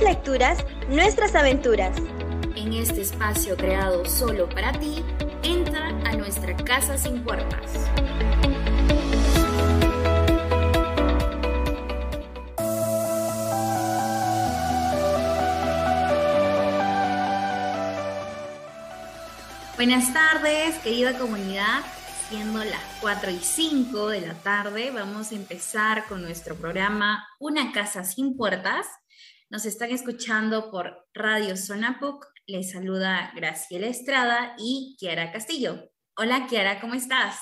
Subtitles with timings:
[0.00, 1.96] lecturas, nuestras aventuras.
[2.56, 5.04] En este espacio creado solo para ti,
[5.42, 7.90] entra a nuestra casa sin puertas.
[19.76, 21.80] Buenas tardes, querida comunidad.
[22.28, 27.72] Siendo las 4 y 5 de la tarde, vamos a empezar con nuestro programa Una
[27.72, 28.99] casa sin puertas.
[29.50, 32.24] Nos están escuchando por Radio Sonapuc.
[32.46, 35.90] Les saluda Graciela Estrada y Kiara Castillo.
[36.16, 37.40] Hola Kiara, ¿cómo estás?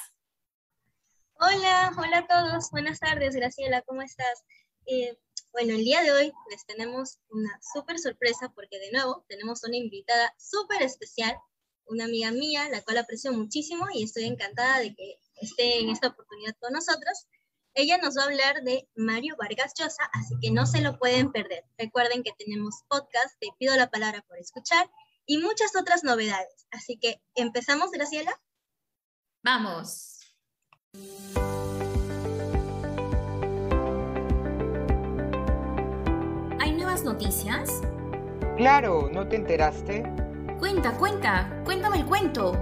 [1.34, 2.70] Hola, hola a todos.
[2.70, 4.42] Buenas tardes, Graciela, ¿cómo estás?
[4.86, 5.18] Eh,
[5.52, 9.76] bueno, el día de hoy les tenemos una súper sorpresa porque de nuevo tenemos una
[9.76, 11.36] invitada súper especial
[11.88, 16.08] una amiga mía, la cual aprecio muchísimo y estoy encantada de que esté en esta
[16.08, 17.26] oportunidad con nosotros.
[17.80, 21.30] Ella nos va a hablar de Mario Vargas Llosa, así que no se lo pueden
[21.30, 21.62] perder.
[21.78, 24.90] Recuerden que tenemos podcast, te pido la palabra por escuchar
[25.26, 26.66] y muchas otras novedades.
[26.72, 28.32] Así que, ¿empezamos, Graciela?
[29.44, 30.18] Vamos.
[36.58, 37.80] ¿Hay nuevas noticias?
[38.56, 40.02] Claro, ¿no te enteraste?
[40.58, 42.60] Cuenta, cuenta, cuéntame el cuento.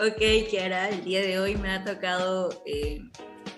[0.00, 3.00] Ok, Kiara, el día de hoy me ha tocado eh,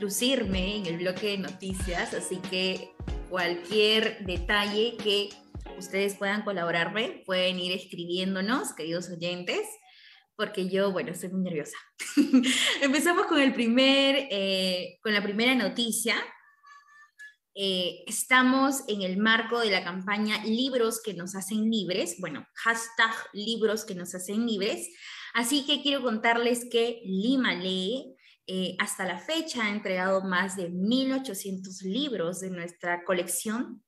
[0.00, 2.90] lucirme en el bloque de noticias, así que
[3.30, 5.30] cualquier detalle que
[5.78, 9.66] ustedes puedan colaborarme, pueden ir escribiéndonos, queridos oyentes
[10.34, 11.76] porque yo, bueno, estoy muy nerviosa.
[12.82, 16.16] Empezamos con, el primer, eh, con la primera noticia.
[17.54, 23.14] Eh, estamos en el marco de la campaña Libros que nos hacen libres, bueno, hashtag
[23.34, 24.88] Libros que nos hacen libres.
[25.34, 28.16] Así que quiero contarles que Lima Lee
[28.46, 33.82] eh, hasta la fecha ha entregado más de 1.800 libros de nuestra colección,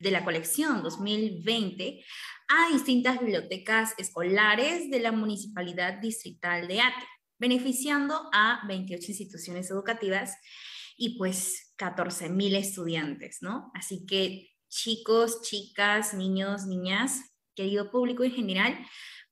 [0.00, 2.04] de la colección 2020,
[2.48, 7.06] a distintas bibliotecas escolares de la Municipalidad Distrital de Ate,
[7.38, 10.36] beneficiando a 28 instituciones educativas
[10.96, 13.70] y pues 14 mil estudiantes, ¿no?
[13.74, 17.20] Así que chicos, chicas, niños, niñas,
[17.54, 18.78] querido público en general,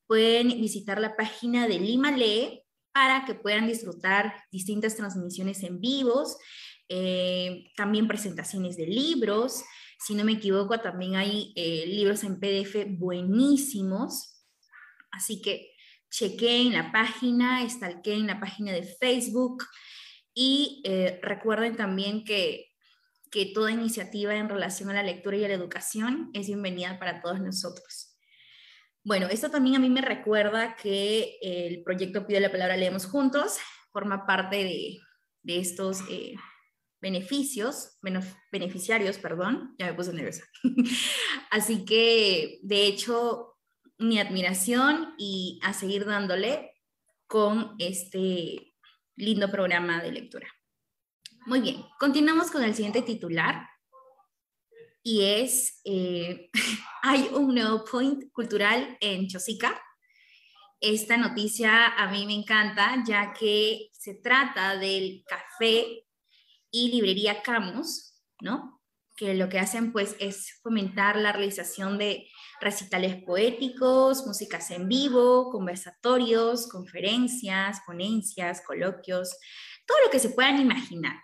[0.07, 6.37] pueden visitar la página de Lima Lee para que puedan disfrutar distintas transmisiones en vivos,
[6.89, 9.63] eh, también presentaciones de libros,
[9.99, 14.43] si no me equivoco, también hay eh, libros en PDF buenísimos.
[15.11, 15.71] Así que
[16.09, 19.63] chequeen la página, en la página de Facebook
[20.33, 22.67] y eh, recuerden también que,
[23.31, 27.21] que toda iniciativa en relación a la lectura y a la educación es bienvenida para
[27.21, 28.16] todos nosotros.
[29.07, 33.57] Bueno, esto también a mí me recuerda que el proyecto Pide la Palabra Leemos Juntos
[33.93, 34.97] forma parte de,
[35.43, 36.35] de estos eh,
[36.99, 37.97] beneficios,
[38.51, 40.43] beneficiarios, perdón, ya me puse nerviosa.
[41.51, 43.55] Así que, de hecho,
[43.97, 46.73] mi admiración y a seguir dándole
[47.27, 48.73] con este
[49.15, 50.49] lindo programa de lectura.
[51.45, 53.69] Muy bien, continuamos con el siguiente titular
[55.07, 56.49] y es, eh,
[57.01, 59.81] hay un nuevo point cultural en Chosica.
[60.81, 66.03] Esta noticia a mí me encanta ya que se trata del café
[66.69, 68.81] y Librería Camus, ¿no?
[69.15, 72.27] Que lo que hacen pues es fomentar la realización de
[72.59, 79.37] recitales poéticos, músicas en vivo, conversatorios, conferencias, ponencias, coloquios,
[79.85, 81.15] todo lo que se puedan imaginar.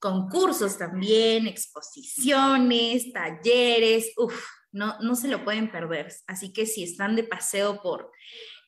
[0.00, 6.12] Concursos también, exposiciones, talleres, uff, no, no se lo pueden perder.
[6.26, 8.10] Así que si están de paseo por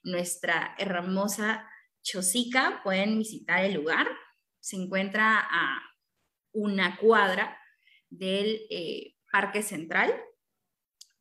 [0.02, 1.68] nuestra hermosa
[2.02, 4.08] Chosica, pueden visitar el lugar.
[4.60, 5.80] Se encuentra a
[6.52, 7.58] una cuadra
[8.10, 10.14] del eh, Parque Central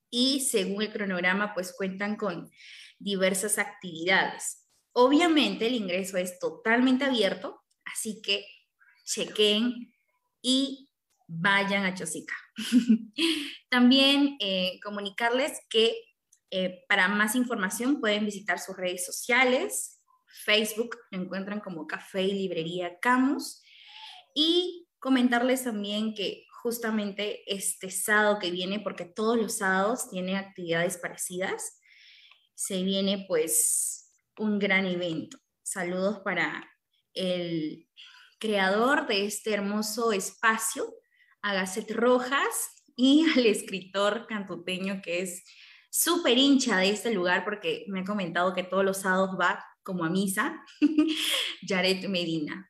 [0.09, 2.51] y según el cronograma pues cuentan con
[2.99, 4.67] diversas actividades.
[4.93, 8.45] Obviamente el ingreso es totalmente abierto, así que
[9.05, 9.93] chequen
[10.41, 10.89] y
[11.27, 12.35] vayan a Chosica.
[13.69, 15.95] También eh, comunicarles que
[16.49, 20.01] eh, para más información pueden visitar sus redes sociales,
[20.43, 23.61] Facebook, lo encuentran como Café y Librería Camus,
[24.33, 30.97] y Comentarles también que justamente este sábado que viene, porque todos los sábados tienen actividades
[30.97, 31.79] parecidas,
[32.53, 35.39] se viene pues un gran evento.
[35.63, 36.69] Saludos para
[37.15, 37.89] el
[38.41, 40.91] creador de este hermoso espacio,
[41.43, 45.43] Agacet Rojas, y al escritor cantuteño que es
[45.91, 50.03] súper hincha de este lugar porque me ha comentado que todos los sábados va como
[50.03, 50.65] a misa,
[51.67, 52.69] Jared Medina.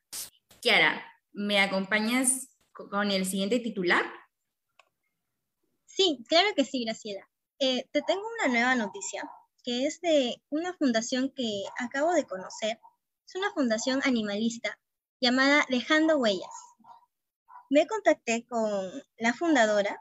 [0.60, 4.04] Kiara, ¿me acompañas con el siguiente titular?
[5.86, 7.28] Sí, claro que sí, Graciela.
[7.58, 9.22] Eh, te tengo una nueva noticia,
[9.64, 12.78] que es de una fundación que acabo de conocer.
[13.26, 14.78] Es una fundación animalista
[15.22, 16.50] llamada Dejando Huellas.
[17.70, 20.00] Me contacté con la fundadora,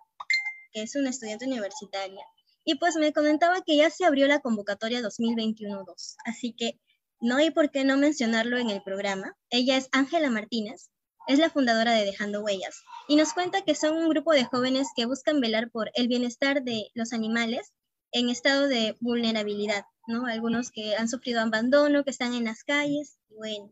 [0.73, 2.25] que es una estudiante universitaria,
[2.65, 6.79] y pues me comentaba que ya se abrió la convocatoria 2021-2, así que
[7.19, 9.37] no hay por qué no mencionarlo en el programa.
[9.51, 10.89] Ella es Ángela Martínez,
[11.27, 14.87] es la fundadora de Dejando Huellas y nos cuenta que son un grupo de jóvenes
[14.95, 17.73] que buscan velar por el bienestar de los animales
[18.11, 20.25] en estado de vulnerabilidad, ¿no?
[20.25, 23.71] Algunos que han sufrido abandono, que están en las calles, bueno.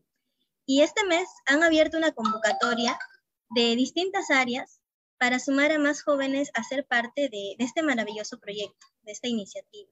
[0.69, 2.99] Y este mes han abierto una convocatoria
[3.49, 4.79] de distintas áreas
[5.17, 9.89] para sumar a más jóvenes a ser parte de, este maravilloso proyecto, de esta iniciativa.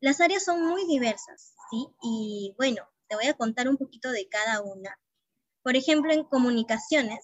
[0.00, 1.86] Las áreas son muy diversas, ¿sí?
[2.02, 4.98] Y bueno, te voy a contar un poquito de cada una
[5.62, 7.20] por ejemplo, en comunicaciones,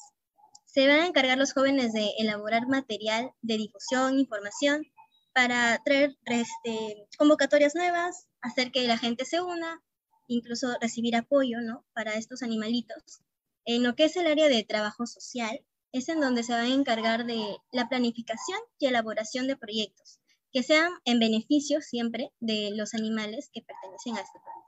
[0.67, 4.85] se van a encargar los jóvenes de elaborar material de difusión, información,
[5.33, 9.83] para traer este, convocatorias nuevas, hacer que la gente se una,
[10.27, 11.85] incluso recibir apoyo ¿no?
[11.93, 13.21] para estos animalitos.
[13.65, 15.61] En lo que es el área de trabajo social,
[15.93, 20.21] es en donde se va a encargar de la planificación y elaboración de proyectos
[20.53, 24.67] que sean en beneficio siempre de los animales que pertenecen a este proyecto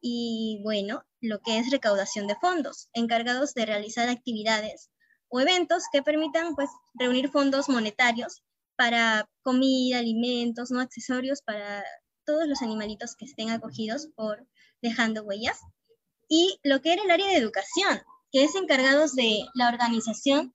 [0.00, 4.90] y bueno, lo que es recaudación de fondos, encargados de realizar actividades
[5.28, 8.42] o eventos que permitan pues reunir fondos monetarios
[8.76, 11.84] para comida, alimentos, no accesorios para
[12.24, 14.46] todos los animalitos que estén acogidos por
[14.82, 15.58] dejando huellas.
[16.28, 18.00] Y lo que era el área de educación,
[18.32, 20.54] que es encargados de la organización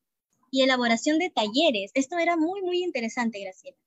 [0.52, 1.92] y elaboración de talleres.
[1.94, 3.78] Esto era muy, muy interesante, Graciela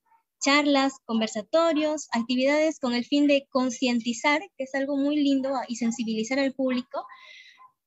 [0.40, 6.38] charlas, conversatorios, actividades con el fin de concientizar, que es algo muy lindo, y sensibilizar
[6.38, 7.04] al público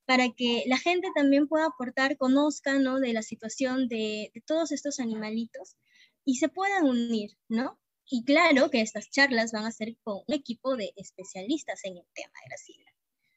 [0.05, 2.99] para que la gente también pueda aportar, conozca, ¿no?
[2.99, 5.77] De la situación de, de todos estos animalitos
[6.25, 7.79] y se puedan unir, ¿no?
[8.13, 12.05] Y claro que estas charlas van a ser con un equipo de especialistas en el
[12.13, 12.91] tema, Graciela.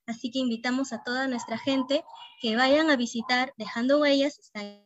[0.05, 2.03] Así que invitamos a toda nuestra gente
[2.43, 4.37] que vayan a visitar Dejando Huellas.
[4.41, 4.85] Están.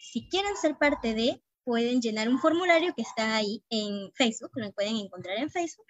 [0.00, 4.70] Si quieren ser parte de, pueden llenar un formulario que está ahí en Facebook, lo
[4.70, 5.86] pueden encontrar en Facebook.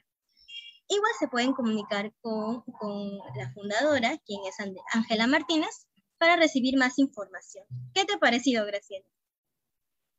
[0.89, 4.57] Igual se pueden comunicar con, con la fundadora, quien es
[4.91, 7.67] Ángela Martínez, para recibir más información.
[7.93, 9.07] ¿Qué te ha parecido, Graciela?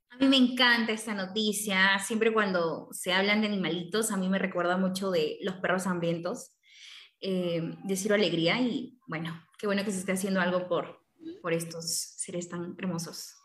[0.10, 2.00] A mí me encanta esta noticia.
[2.00, 6.52] Siempre cuando se hablan de animalitos, a mí me recuerda mucho de los perros hambrientos,
[7.22, 8.62] eh, de Alegría.
[8.62, 11.02] Y bueno, qué bueno que se esté haciendo algo por,
[11.42, 13.36] por estos seres tan hermosos.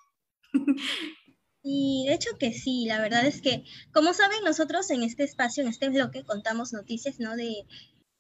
[1.63, 5.63] Y de hecho que sí, la verdad es que, como saben, nosotros en este espacio,
[5.63, 7.37] en este bloque, contamos noticias, ¿no?
[7.37, 7.67] De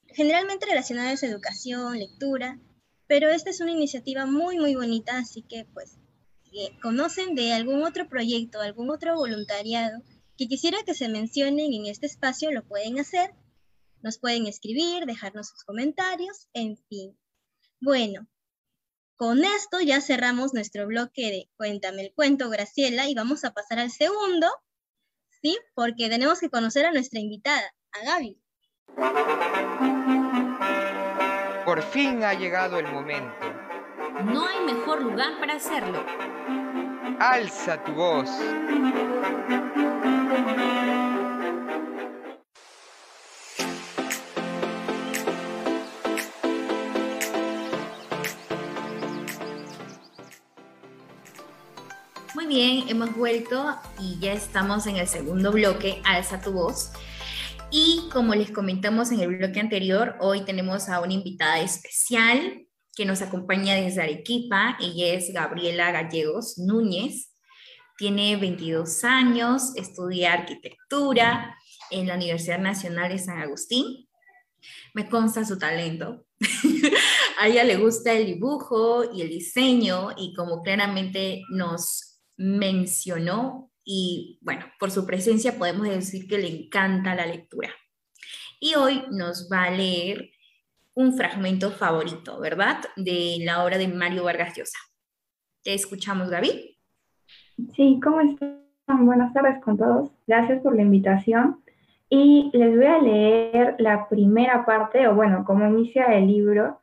[0.08, 2.58] generalmente relacionadas a educación, lectura,
[3.06, 5.98] pero esta es una iniciativa muy, muy bonita, así que pues,
[6.50, 10.02] si conocen de algún otro proyecto, algún otro voluntariado
[10.36, 13.34] que quisiera que se mencionen en este espacio, lo pueden hacer,
[14.02, 17.18] nos pueden escribir, dejarnos sus comentarios, en fin.
[17.80, 18.26] Bueno,
[19.16, 23.78] con esto ya cerramos nuestro bloque de Cuéntame el cuento, Graciela, y vamos a pasar
[23.78, 24.48] al segundo,
[25.42, 25.58] ¿sí?
[25.74, 28.40] Porque tenemos que conocer a nuestra invitada, a Gaby.
[31.66, 33.59] Por fin ha llegado el momento.
[34.24, 36.04] No hay mejor lugar para hacerlo.
[37.18, 38.30] Alza tu voz.
[52.50, 56.90] bien, hemos vuelto y ya estamos en el segundo bloque, Alza tu voz.
[57.70, 62.66] Y como les comentamos en el bloque anterior, hoy tenemos a una invitada especial
[63.00, 64.76] que nos acompaña desde Arequipa.
[64.78, 67.34] Ella es Gabriela Gallegos Núñez.
[67.96, 71.56] Tiene 22 años, estudia arquitectura
[71.90, 74.06] en la Universidad Nacional de San Agustín.
[74.92, 76.26] Me consta su talento.
[77.40, 84.38] a ella le gusta el dibujo y el diseño y como claramente nos mencionó y
[84.42, 87.74] bueno, por su presencia podemos decir que le encanta la lectura.
[88.60, 90.32] Y hoy nos va a leer
[91.00, 92.76] un fragmento favorito, ¿verdad?
[92.96, 94.78] De la obra de Mario Vargas Llosa.
[95.62, 96.76] ¿Te escuchamos, Gaby?
[97.74, 98.60] Sí, ¿cómo están?
[99.06, 100.10] Buenas tardes con todos.
[100.26, 101.60] Gracias por la invitación.
[102.10, 106.80] Y les voy a leer la primera parte, o bueno, cómo inicia el libro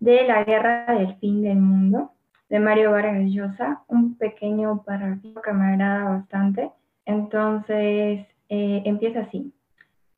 [0.00, 2.12] de La Guerra del Fin del Mundo
[2.48, 6.70] de Mario Vargas Llosa, un pequeño párrafo que me agrada bastante.
[7.04, 9.52] Entonces, eh, empieza así.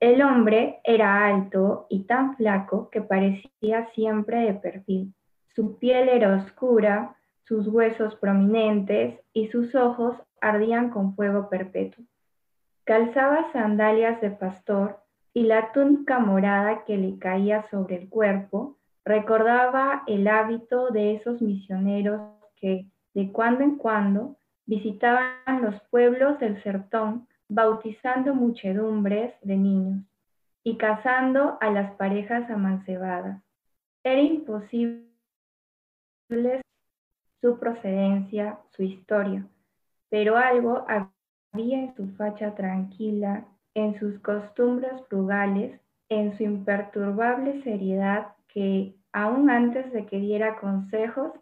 [0.02, 5.14] El hombre era alto y tan flaco que parecía siempre de perfil.
[5.54, 12.04] Su piel era oscura, sus huesos prominentes y sus ojos ardían con fuego perpetuo.
[12.82, 14.98] Calzaba sandalias de pastor
[15.34, 21.40] y la túnica morada que le caía sobre el cuerpo recordaba el hábito de esos
[21.40, 22.22] misioneros
[22.56, 24.34] que de cuando en cuando
[24.66, 30.04] visitaban los pueblos del sertón bautizando muchedumbres de niños
[30.64, 33.42] y casando a las parejas amancebadas.
[34.02, 35.02] Era imposible
[37.40, 39.46] su procedencia, su historia,
[40.08, 43.44] pero algo había en su facha tranquila,
[43.74, 45.78] en sus costumbres frugales,
[46.08, 51.32] en su imperturbable seriedad que, aún antes de que diera consejos,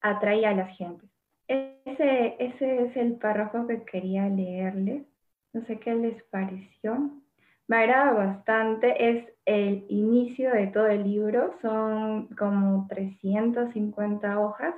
[0.00, 1.10] atraía a las gentes.
[1.46, 5.09] Ese, ese es el párrafo que quería leerles.
[5.52, 7.10] No sé qué les pareció.
[7.66, 14.74] Me agrada bastante, es el inicio de todo el libro, son como 350 hojas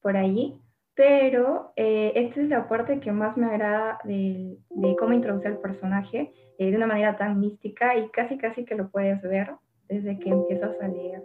[0.00, 0.60] por allí,
[0.94, 4.58] pero eh, esta es la parte que más me agrada de,
[4.98, 8.90] cómo introduce al personaje eh, de una manera tan mística y casi casi que lo
[8.90, 9.54] puedes ver
[9.88, 11.22] desde que empiezas a leer.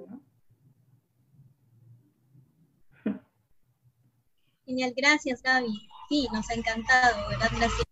[4.65, 5.89] Genial, gracias Gaby.
[6.09, 7.15] Sí, nos ha encantado.
[7.39, 7.90] Gracias.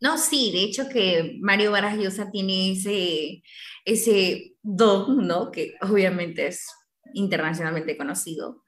[0.00, 1.98] No, sí, de hecho que Mario Vargas
[2.30, 3.42] tiene ese,
[3.84, 5.50] ese don, ¿no?
[5.50, 6.66] Que obviamente es
[7.14, 8.64] internacionalmente conocido,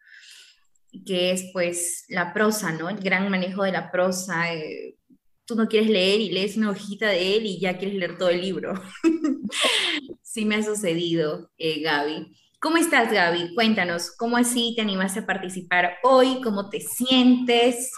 [1.04, 2.88] que es pues la prosa, ¿no?
[2.88, 4.54] El gran manejo de la prosa.
[4.54, 4.96] Eh,
[5.44, 8.30] tú no quieres leer y lees una hojita de él y ya quieres leer todo
[8.30, 8.74] el libro.
[10.22, 12.34] sí me ha sucedido, eh, Gaby.
[12.60, 13.54] ¿Cómo estás, Gaby?
[13.54, 16.40] Cuéntanos, ¿cómo así te animaste a participar hoy?
[16.42, 17.92] ¿Cómo te sientes?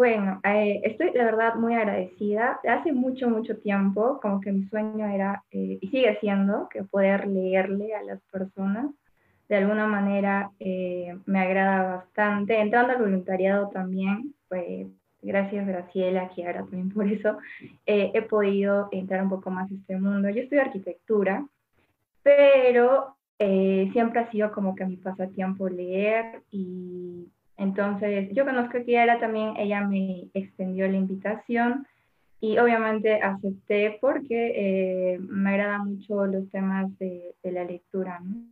[0.00, 2.58] Bueno, eh, estoy de verdad muy agradecida.
[2.66, 7.28] Hace mucho, mucho tiempo, como que mi sueño era, eh, y sigue siendo, que poder
[7.28, 8.86] leerle a las personas.
[9.50, 12.58] De alguna manera eh, me agrada bastante.
[12.58, 14.86] Entrando al voluntariado también, pues
[15.20, 17.36] gracias Graciela, ahora también por eso
[17.84, 20.30] he podido entrar un poco más a este mundo.
[20.30, 21.46] Yo estudio arquitectura,
[22.22, 27.28] pero siempre ha sido como que mi pasatiempo leer y
[27.60, 31.86] entonces, yo conozco a Kiara también, ella me extendió la invitación
[32.40, 38.48] y obviamente acepté porque eh, me agrada mucho los temas de, la lectura, ¿no?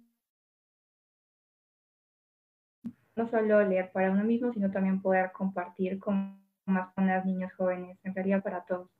[3.16, 7.50] No solo leer para uno mismo, sino también poder compartir con más con las niños
[7.54, 8.90] jóvenes, en realidad para todos.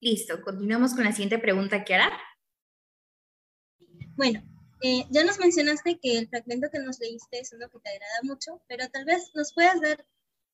[0.00, 2.12] Listo, continuamos con la siguiente pregunta, Kiara.
[4.14, 4.40] Bueno,
[4.82, 8.20] eh, ya nos mencionaste que el fragmento que nos leíste es uno que te agrada
[8.22, 10.04] mucho, pero tal vez nos puedas dar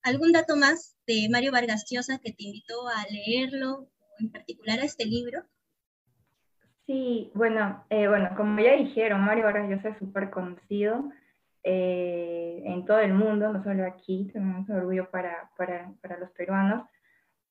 [0.03, 3.89] algún dato más de Mario Vargas Llosa que te invitó a leerlo, o
[4.19, 5.43] en particular a este libro.
[6.85, 11.11] Sí, bueno, eh, bueno, como ya dijeron, Mario Vargas Llosa es súper conocido
[11.63, 16.29] eh, en todo el mundo, no solo aquí, tenemos un orgullo para, para, para los
[16.31, 16.87] peruanos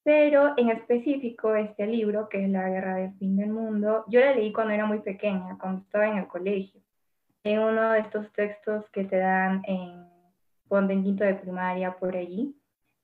[0.05, 4.35] pero en específico este libro, que es La Guerra del Fin del Mundo, yo la
[4.35, 6.81] leí cuando era muy pequeña, cuando estaba en el colegio,
[7.43, 10.05] en uno de estos textos que te dan en
[11.03, 12.55] quinto de primaria por allí,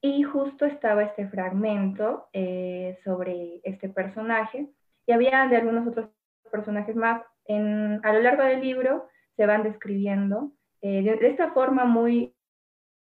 [0.03, 4.69] y justo estaba este fragmento eh, sobre este personaje,
[5.07, 6.11] y había de algunos otros
[6.51, 7.23] personajes más.
[7.47, 10.53] En, a lo largo del libro se van describiendo
[10.83, 12.35] eh, de, esta forma muy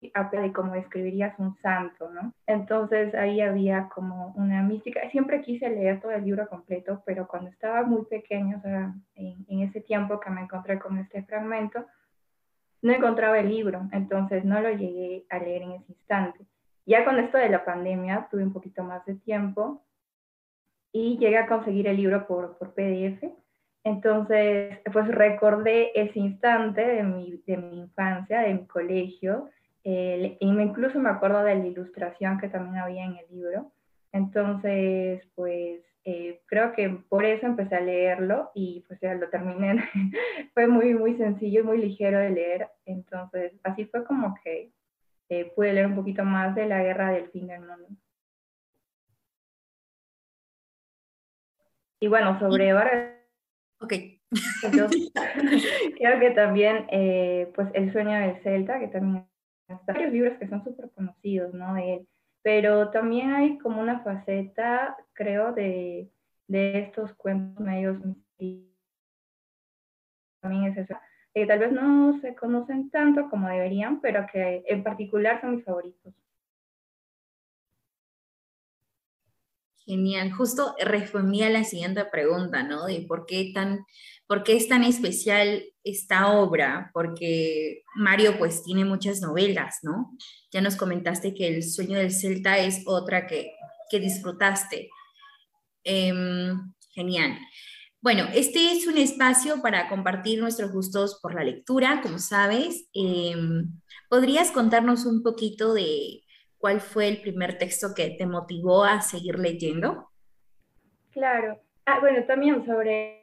[0.03, 2.33] de cómo describirías un santo, ¿no?
[2.47, 5.09] Entonces ahí había como una mística.
[5.11, 9.61] Siempre quise leer todo el libro completo, pero cuando estaba muy pequeño, o sea, en,
[9.61, 11.87] ese tiempo que me encontré con este fragmento,
[12.83, 16.41] no encontraba el libro, entonces no lo llegué a leer en ese instante.
[16.85, 19.85] Ya con esto de la pandemia tuve un poquito más de tiempo
[20.91, 23.23] y llegué a conseguir el libro por, por PDF.
[23.85, 29.49] Entonces, pues recordé ese instante de mi, de mi infancia, de mi colegio,
[29.85, 33.73] y incluso me acuerdo de la ilustración que también había en el libro.
[34.13, 39.89] Entonces, pues eh, creo que por eso empecé a leerlo y pues ya lo terminé.
[40.55, 42.69] fue muy, muy sencillo y muy ligero de leer.
[42.85, 44.73] Entonces, así fue como que
[45.29, 47.89] eh, pude leer un poquito más de la guerra del fin del mundo.
[52.01, 53.13] Y bueno, sobre Vargas.
[53.81, 53.93] Ok.
[55.99, 59.27] creo que también, eh, pues, El sueño del Celta, que también
[59.87, 61.75] varios libros que son súper conocidos, ¿no?
[61.75, 62.09] De él.
[62.43, 66.11] Pero también hay como una faceta, creo, de,
[66.49, 67.99] de estos cuentos medios
[70.43, 70.95] también es eso.
[71.35, 75.65] Eh, tal vez no se conocen tanto como deberían, pero que en particular son mis
[75.65, 76.13] favoritos.
[79.85, 82.87] Genial, justo respondí a la siguiente pregunta, ¿no?
[82.87, 83.85] De por qué tan
[84.33, 90.17] por qué es tan especial esta obra, porque Mario pues tiene muchas novelas, ¿no?
[90.51, 93.53] Ya nos comentaste que El sueño del Celta es otra que,
[93.91, 94.89] que disfrutaste.
[95.85, 97.39] Em, genial.
[98.01, 102.89] Bueno, este es un espacio para compartir nuestros gustos por la lectura, como sabes.
[102.95, 103.71] Em,
[104.09, 106.23] ¿Podrías contarnos un poquito de
[106.57, 110.09] ¿cuál fue el primer texto que te motivó a seguir leyendo?
[111.11, 111.61] Claro.
[111.85, 113.22] Ah, bueno, también sobre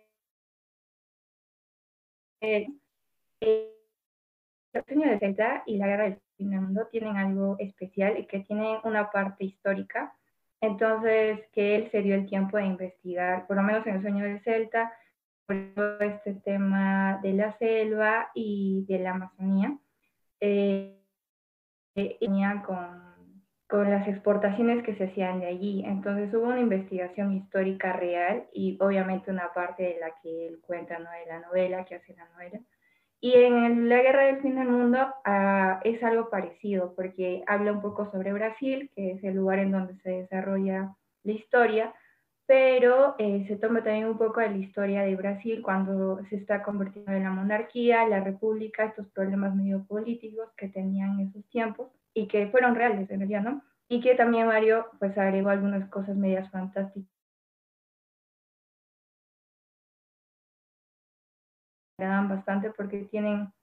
[2.41, 2.67] eh,
[3.41, 3.75] eh,
[4.74, 8.25] el sueño de Celta y la guerra del fin del mundo tienen algo especial y
[8.25, 10.13] que tienen una parte histórica.
[10.62, 14.24] Entonces, que él se dio el tiempo de investigar, por lo menos en el sueño
[14.24, 14.91] del Celta,
[15.46, 19.77] por este tema de la selva y de la Amazonía.
[20.39, 20.96] Eh,
[22.19, 23.08] tenía con
[23.69, 25.83] con las exportaciones que se hacían de allí.
[25.85, 30.97] Entonces hubo una investigación histórica real y obviamente una parte de la que él cuenta,
[30.97, 31.09] ¿no?
[31.11, 32.59] de la novela, que hace la novela.
[33.21, 37.81] Y en la Guerra del Fin del Mundo ah, es algo parecido, porque habla un
[37.81, 41.93] poco sobre Brasil, que es el lugar en donde se desarrolla la historia,
[42.47, 46.63] pero eh, se toma también un poco de la historia de Brasil cuando se está
[46.63, 51.91] convirtiendo en la monarquía, la república, estos problemas medio políticos que tenían en esos tiempos
[52.19, 53.61] y que fueron reales en realidad, ¿no?
[53.88, 57.09] Y que también Mario pues agregó algunas cosas medias fantásticas.
[61.97, 63.53] Me dan bastante porque tienen,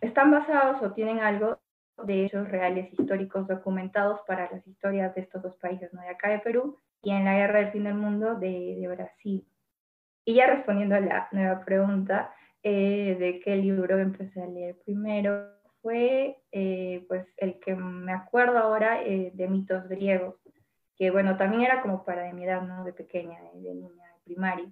[0.00, 1.58] están basados o tienen algo
[2.02, 6.00] de hechos reales históricos documentados para las historias de estos dos países, ¿no?
[6.00, 9.46] De acá de Perú y en la guerra del fin del mundo de, de Brasil.
[10.24, 15.56] Y ya respondiendo a la nueva pregunta eh, de qué libro empecé a leer primero,
[15.86, 20.34] fue eh, pues el que me acuerdo ahora eh, de mitos griegos,
[20.96, 22.82] que bueno, también era como para de mi edad, ¿no?
[22.82, 24.68] De pequeña, de, niña, de primaria,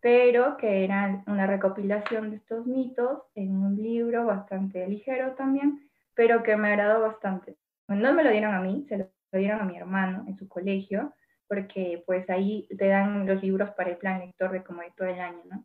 [0.00, 5.80] pero que eran una recopilación de estos mitos en un libro bastante ligero también,
[6.14, 7.56] pero que me agradó bastante.
[7.88, 11.12] no me lo dieron a mí, se lo dieron a mi hermano en su colegio,
[11.48, 15.08] porque pues ahí te dan los libros para el plan lector de como de todo
[15.08, 15.64] el año, ¿no?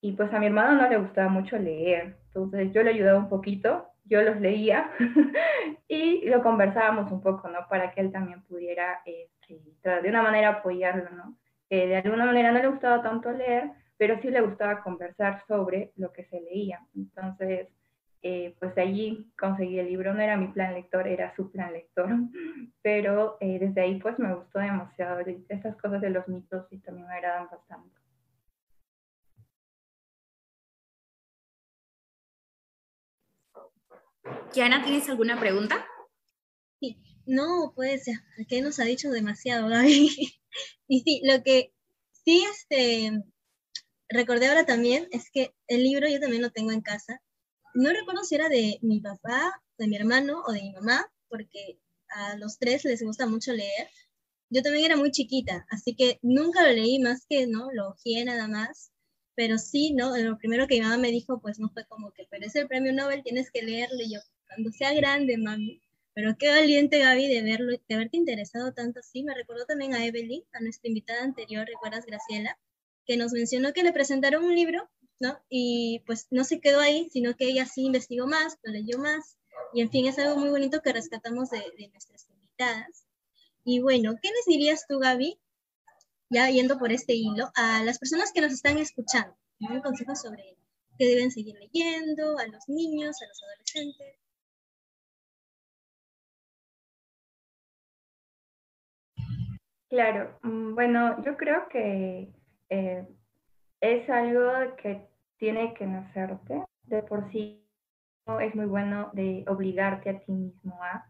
[0.00, 3.28] Y pues a mi hermano no le gustaba mucho leer, entonces yo le ayudaba un
[3.28, 4.90] poquito yo los leía
[5.88, 7.68] y lo conversábamos un poco, ¿no?
[7.68, 9.60] Para que él también pudiera, este,
[10.02, 11.36] de una manera, apoyarlo, ¿no?
[11.70, 16.12] de alguna manera no le gustaba tanto leer, pero sí le gustaba conversar sobre lo
[16.12, 16.80] que se leía.
[16.96, 17.68] Entonces,
[18.22, 22.08] eh, pues allí conseguí el libro, no era mi plan lector, era su plan lector,
[22.82, 27.06] pero eh, desde ahí pues me gustó demasiado, esas cosas de los mitos y también
[27.06, 28.07] me agradan bastante.
[34.52, 35.86] Kiana, ¿tienes alguna pregunta?
[36.80, 38.04] Sí, no, pues,
[38.48, 40.10] que nos ha dicho demasiado, Gaby.
[40.88, 41.72] y sí, lo que
[42.24, 43.22] sí este,
[44.08, 47.22] recordé ahora también es que el libro yo también lo tengo en casa.
[47.74, 51.78] No recuerdo si era de mi papá, de mi hermano o de mi mamá, porque
[52.08, 53.88] a los tres les gusta mucho leer.
[54.50, 57.70] Yo también era muy chiquita, así que nunca lo leí más que, ¿no?
[57.72, 58.92] Lo ojeé nada más
[59.38, 60.16] pero sí, ¿no?
[60.16, 62.66] Lo primero que mi mamá me dijo, pues no fue como que, pero es el
[62.66, 65.80] premio Nobel, tienes que leerlo, y yo, cuando sea grande, mami.
[66.12, 69.22] Pero qué valiente, Gaby, de verlo, de haberte interesado tanto así.
[69.22, 72.58] Me recordó también a Evelyn, a nuestra invitada anterior, ¿recuerdas, Graciela?
[73.06, 75.38] Que nos mencionó que le presentaron un libro, ¿no?
[75.48, 79.38] Y pues no se quedó ahí, sino que ella sí investigó más, lo leyó más.
[79.72, 83.04] Y en fin, es algo muy bonito que rescatamos de, de nuestras invitadas.
[83.62, 85.38] Y bueno, ¿qué les dirías tú, Gaby,
[86.30, 90.56] ya yendo por este hilo, a las personas que nos están escuchando, un consejo sobre
[90.98, 94.18] qué deben seguir leyendo, a los niños, a los adolescentes.
[99.88, 102.30] Claro, mm, bueno, yo creo que
[102.68, 103.06] eh,
[103.80, 106.62] es algo que tiene que nacerte.
[106.84, 107.64] De por sí
[108.40, 111.06] es muy bueno de obligarte a ti mismo a.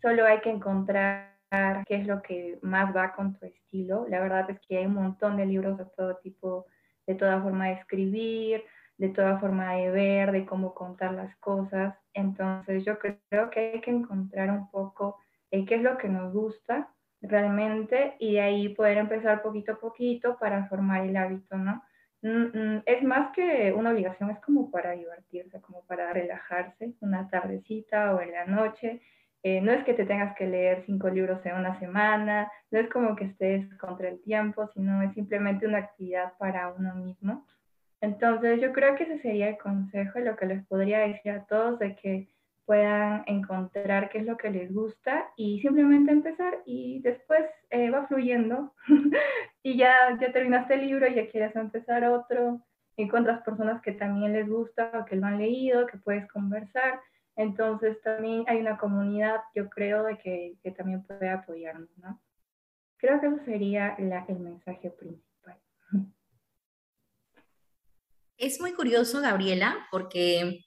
[0.00, 1.33] Solo hay que encontrar
[1.86, 4.06] qué es lo que más va con tu estilo.
[4.08, 6.66] La verdad es que hay un montón de libros de todo tipo,
[7.06, 8.64] de toda forma de escribir,
[8.96, 11.94] de toda forma de ver, de cómo contar las cosas.
[12.12, 15.18] Entonces yo creo que hay que encontrar un poco
[15.64, 16.88] qué es lo que nos gusta
[17.20, 21.82] realmente y de ahí poder empezar poquito a poquito para formar el hábito, ¿no?
[22.22, 27.28] Mm, mm, es más que una obligación, es como para divertirse, como para relajarse una
[27.28, 29.00] tardecita o en la noche
[29.46, 32.88] eh, no es que te tengas que leer cinco libros en una semana, no es
[32.88, 37.46] como que estés contra el tiempo, sino es simplemente una actividad para uno mismo.
[38.00, 41.78] Entonces yo creo que ese sería el consejo, lo que les podría decir a todos,
[41.78, 42.28] de que
[42.64, 48.06] puedan encontrar qué es lo que les gusta y simplemente empezar y después eh, va
[48.06, 48.72] fluyendo
[49.62, 52.62] y ya, ya terminaste el libro y ya quieres empezar otro,
[52.96, 56.98] encuentras personas que también les gusta o que lo han leído, que puedes conversar.
[57.36, 62.20] Entonces también hay una comunidad, yo creo, de que, que también puede apoyarnos, ¿no?
[62.96, 65.60] Creo que eso sería la, el mensaje principal.
[68.36, 70.64] Es muy curioso, Gabriela, porque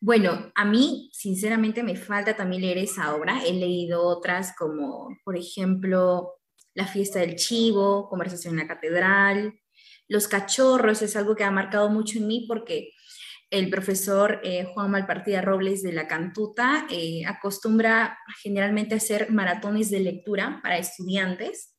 [0.00, 3.42] bueno, a mí sinceramente me falta también leer esa obra.
[3.44, 6.34] He leído otras como, por ejemplo,
[6.74, 9.58] La fiesta del chivo, Conversación en la catedral,
[10.08, 12.92] Los cachorros, es algo que ha marcado mucho en mí porque
[13.50, 20.00] el profesor eh, Juan Malpartida Robles de la Cantuta eh, acostumbra generalmente hacer maratones de
[20.00, 21.74] lectura para estudiantes.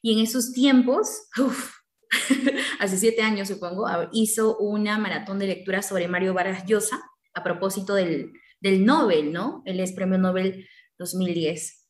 [0.00, 1.28] Y en esos tiempos,
[2.78, 7.00] hace siete años supongo, hizo una maratón de lectura sobre Mario Vargas Llosa
[7.34, 9.62] a propósito del, del Nobel, ¿no?
[9.66, 10.68] Él es Premio Nobel
[10.98, 11.86] 2010.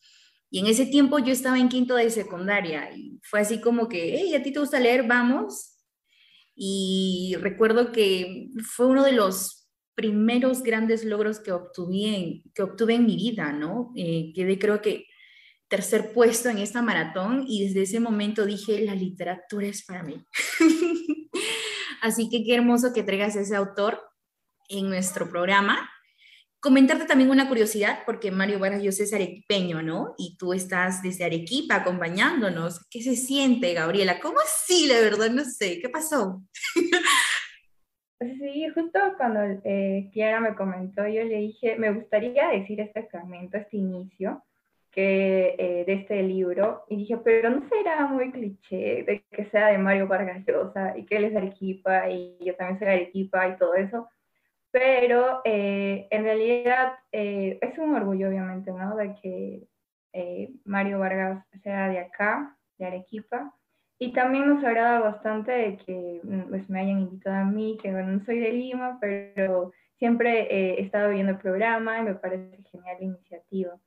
[0.50, 4.16] Y en ese tiempo yo estaba en quinto de secundaria y fue así como que,
[4.16, 5.06] hey, ¿a ti te gusta leer?
[5.06, 5.75] Vamos.
[6.56, 12.94] Y recuerdo que fue uno de los primeros grandes logros que obtuve en, que obtuve
[12.94, 13.92] en mi vida, ¿no?
[13.94, 15.06] Eh, quedé creo que
[15.68, 20.24] tercer puesto en esta maratón y desde ese momento dije, la literatura es para mí.
[22.02, 24.00] Así que qué hermoso que traigas ese autor
[24.68, 25.90] en nuestro programa.
[26.60, 30.14] Comentarte también una curiosidad, porque Mario Vargas yo es arequipeño, ¿no?
[30.18, 32.84] Y tú estás desde Arequipa acompañándonos.
[32.90, 34.18] ¿Qué se siente, Gabriela?
[34.20, 35.30] ¿Cómo así, la verdad?
[35.30, 36.42] No sé, ¿qué pasó?
[38.18, 43.58] Sí, justo cuando eh, Kiara me comentó, yo le dije, me gustaría decir este fragmento,
[43.58, 44.42] este inicio
[44.90, 49.66] que, eh, de este libro, y dije, pero no será muy cliché de que sea
[49.66, 53.58] de Mario Vargas Llosa y que él es Arequipa y yo también soy Arequipa y
[53.58, 54.08] todo eso
[54.78, 58.94] pero eh, en realidad eh, es un orgullo, obviamente, ¿no?
[58.94, 59.66] De que
[60.12, 63.54] eh, Mario Vargas sea de acá, de Arequipa,
[63.98, 67.90] y también nos agrada bastante de que mm, pues, me hayan invitado a mí, que
[67.90, 72.62] bueno, no soy de Lima, pero siempre he estado viendo el programa y me parece
[72.70, 73.78] genial la iniciativa.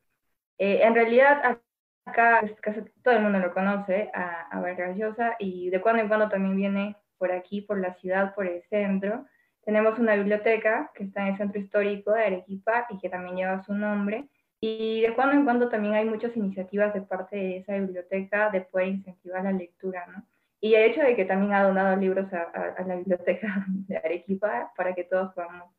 [0.58, 1.60] en realidad,
[2.06, 6.02] acá pues, casi todo el mundo lo conoce, a, a Vargas Llosa, y de cuando
[6.02, 9.28] en cuando también viene por aquí, por la ciudad, por el centro,
[9.64, 13.64] tenemos una biblioteca que está en el centro histórico de Arequipa y que también lleva
[13.64, 14.28] su nombre.
[14.62, 18.62] Y de cuando en cuando también hay muchas iniciativas de parte de esa biblioteca de
[18.62, 20.26] poder incentivar la lectura, ¿no?
[20.62, 24.94] Y el hecho de que también ha donado libros a, la biblioteca de Arequipa para
[24.94, 25.72] que todos podamos,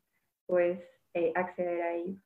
[0.46, 0.80] pues,
[1.12, 2.16] eh, acceder a ellos.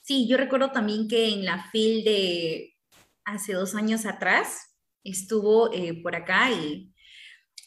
[0.00, 2.74] Sí, yo recuerdo también que en la FIL de
[3.24, 6.92] hace dos años atrás estuvo eh, por acá y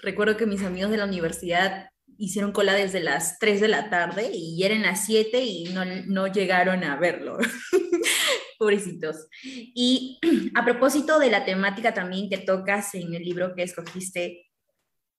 [0.01, 4.31] recuerdo que mis amigos de la universidad hicieron cola desde las 3 de la tarde
[4.33, 7.37] y eran las 7 y no, no llegaron a verlo.
[8.59, 9.27] Pobrecitos.
[9.43, 10.19] Y
[10.55, 14.49] a propósito de la temática también que tocas en el libro que escogiste,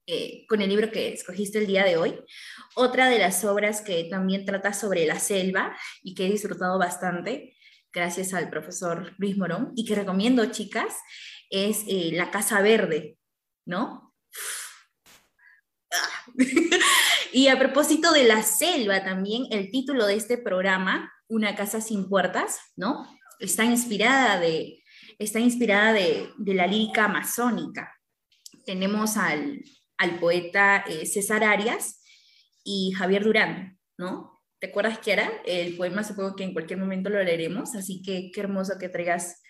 [0.07, 2.19] eh, con el libro que escogiste el día de hoy,
[2.75, 7.57] otra de las obras que también trata sobre la selva y que he disfrutado bastante,
[7.93, 10.95] gracias al profesor Luis Morón, y que recomiendo, chicas,
[11.51, 13.19] es eh, La Casa Verde,
[13.65, 14.15] ¿no?
[17.33, 22.09] y a propósito de la selva también, el título de este programa, Una casa sin
[22.09, 23.07] puertas, ¿no?
[23.41, 24.83] Está inspirada de,
[25.19, 27.93] está inspirada de, la lírica amazónica.
[28.65, 29.63] Tenemos al,
[30.21, 32.03] poeta eh, César Arias
[32.63, 34.43] y Javier Durán, ¿no?
[34.59, 38.31] ¿Te acuerdas, que era El poema supongo que en cualquier momento lo leeremos, así que
[38.33, 39.43] qué hermoso que traigas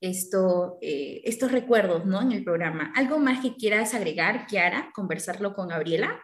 [0.00, 2.20] esto, eh, estos recuerdos ¿no?
[2.20, 2.92] en el programa.
[2.96, 4.90] ¿Algo más que quieras agregar, Kiara?
[4.94, 6.20] ¿Conversarlo con Gabriela?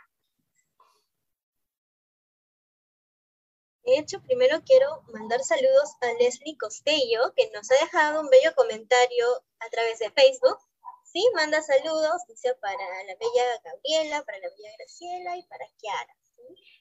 [3.85, 8.55] De hecho, primero quiero mandar saludos a Leslie Costello, que nos ha dejado un bello
[8.55, 9.27] comentario
[9.59, 10.59] a través de Facebook.
[11.03, 16.17] Sí, manda saludos, dice para la bella Gabriela, para la bella Graciela y para Kiara.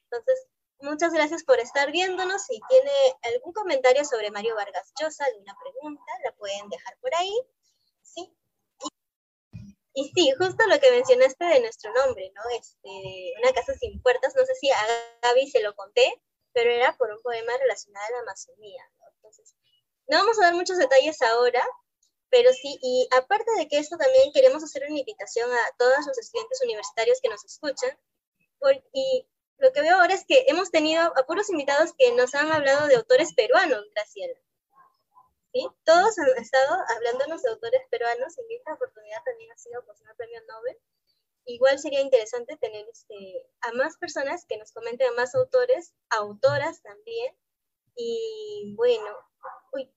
[0.04, 0.48] Entonces,
[0.82, 2.42] Muchas gracias por estar viéndonos.
[2.46, 2.92] Si tiene
[3.34, 7.38] algún comentario sobre Mario Vargas Llosa, alguna pregunta, la pueden dejar por ahí.
[8.02, 8.34] Sí.
[9.94, 12.42] Y, sí, justo lo que mencionaste de nuestro nombre, ¿no?
[12.58, 14.80] Este, una casa sin puertas, no sé si a
[15.22, 16.22] Gaby se lo conté,
[16.54, 19.06] pero era por un poema relacionado a la Amazonía, ¿no?
[19.16, 19.56] Entonces,
[20.08, 21.62] no vamos a dar muchos detalles ahora,
[22.30, 26.18] pero sí, y aparte de que esto también queremos hacer una invitación a todos los
[26.18, 28.00] estudiantes universitarios que nos escuchan,
[28.94, 29.28] y
[29.60, 32.88] lo que veo ahora es que hemos tenido a puros invitados que nos han hablado
[32.88, 34.40] de autores peruanos, Graciela.
[35.54, 35.68] ¿Sí?
[35.84, 40.16] Todos han estado hablándonos de autores peruanos, y esta oportunidad también ha sido pues, un
[40.16, 40.78] premio Nobel.
[41.46, 46.82] igual sería interesante tener este, a más personas que nos comenten, a más autores, autoras
[46.82, 47.36] también.
[47.96, 49.08] Y bueno,
[49.74, 49.92] uy.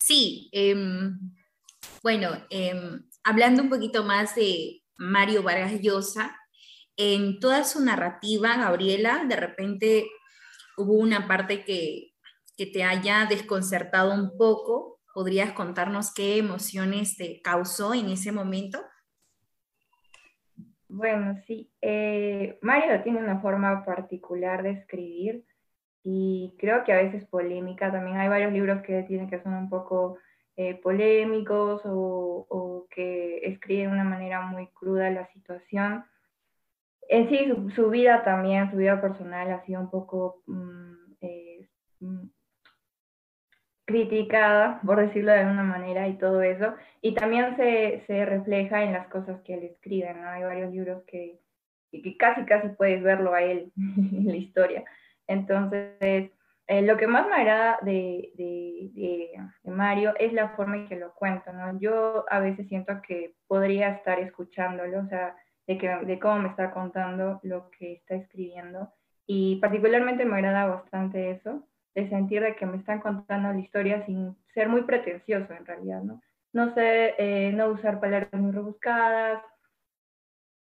[0.00, 1.36] Sí, em,
[2.02, 6.36] bueno, em, hablando un poquito más de Mario Vargas Llosa,
[6.96, 10.06] en toda su narrativa, Gabriela, de repente
[10.76, 12.12] hubo una parte que,
[12.56, 18.78] que te haya desconcertado un poco ¿Podrías contarnos qué emociones te causó en ese momento?
[20.86, 21.72] Bueno, sí.
[21.82, 25.44] Eh, Mario tiene una forma particular de escribir
[26.04, 27.90] y creo que a veces polémica.
[27.90, 30.18] También hay varios libros que tienen que son un poco
[30.60, 36.04] eh, polémicos o, que escriben de una manera muy cruda la situación.
[37.08, 41.68] En sí, su, vida también, su vida personal ha sido un poco mm, eh,
[42.00, 42.26] mm,
[43.84, 46.74] criticada, por decirlo de alguna manera, y todo eso.
[47.02, 50.28] Y también se, se refleja en las cosas que él escribe, ¿no?
[50.28, 51.38] Hay varios libros que,
[51.92, 54.84] que casi, casi puedes verlo a él en la historia.
[55.28, 56.32] Entonces,
[56.68, 60.96] eh, lo que más me agrada de, de, de, Mario es la forma en que
[60.96, 61.80] lo cuenta, ¿no?
[61.80, 65.34] Yo a veces siento que podría estar escuchándolo, o sea,
[65.66, 68.92] de, que, de cómo me está contando lo que está escribiendo.
[69.26, 74.04] Y particularmente me agrada bastante eso de sentir de que me están contando la historia
[74.04, 76.20] sin ser muy pretencioso en realidad, ¿no?
[76.52, 79.42] No sé, eh, no usar palabras muy rebuscadas,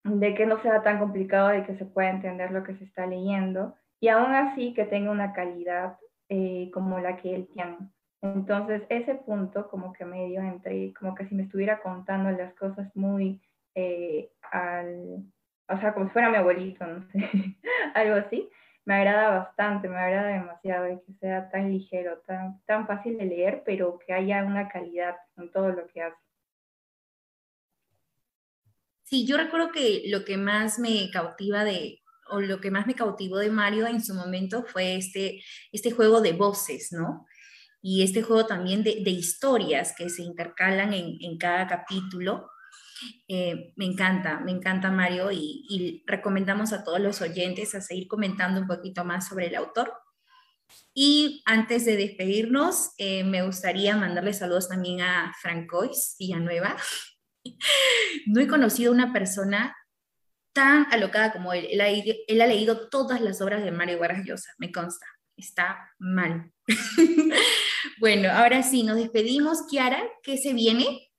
[0.06, 3.06] de que no sea tan complicado de que se pueda entender lo que se está
[3.06, 5.98] leyendo y aún así que tenga una calidad
[6.30, 7.78] eh, como la que él tiene.
[8.22, 12.94] Entonces, ese punto como que medio entre, como que si me estuviera contando las cosas
[12.96, 13.42] muy
[13.76, 15.24] eh, al,
[15.70, 17.20] o sea, como si fuera mi abuelito, no sé,
[17.94, 18.50] algo así,
[18.86, 23.64] me agrada bastante, me agrada demasiado que sea tan ligero, tan, tan fácil de leer,
[23.66, 26.18] pero que haya una calidad en todo lo que hace.
[29.04, 31.99] Sí, yo recuerdo que lo que más me cautiva de,
[32.30, 36.22] o lo que más me cautivó de Mario en su momento fue este, este juego
[36.22, 37.26] de voces, ¿no?
[37.82, 42.50] Y este juego también de, de historias que se intercalan en, en cada capítulo
[43.28, 48.60] eh, me encanta, me encanta Mario y, recomendamos a todos los oyentes a seguir comentando
[48.62, 49.94] un poquito más sobre el autor.
[50.94, 56.76] Y antes de despedirnos, eh, me gustaría mandarle saludos también a Francois Villanueva.
[58.28, 59.76] no he conocido una persona
[60.60, 61.68] tan alocada como él.
[61.72, 65.06] Él ha, leído todas las obras de Mario Vargas Llosa, me consta.
[65.38, 66.52] Está mal.
[68.00, 69.66] bueno, ahora sí, nos despedimos.
[69.70, 71.10] Kiara, ¿qué se viene?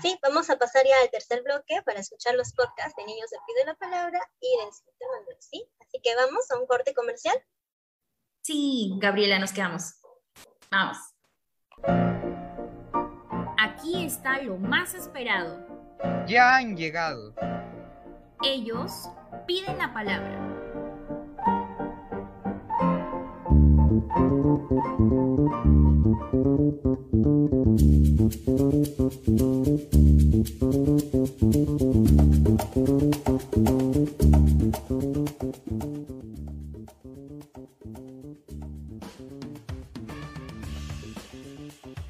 [0.00, 3.38] Sí, vamos a pasar ya al tercer bloque para escuchar los podcasts de Niños de
[3.44, 5.68] Pide la Palabra y de ¿sí?
[5.80, 7.36] Así que vamos a un corte comercial.
[8.42, 9.94] Sí, Gabriela, nos quedamos.
[10.70, 10.98] Vamos.
[13.58, 15.79] Aquí está lo más esperado.
[16.26, 17.34] Ya han llegado.
[18.42, 19.08] Ellos
[19.46, 20.50] piden la palabra.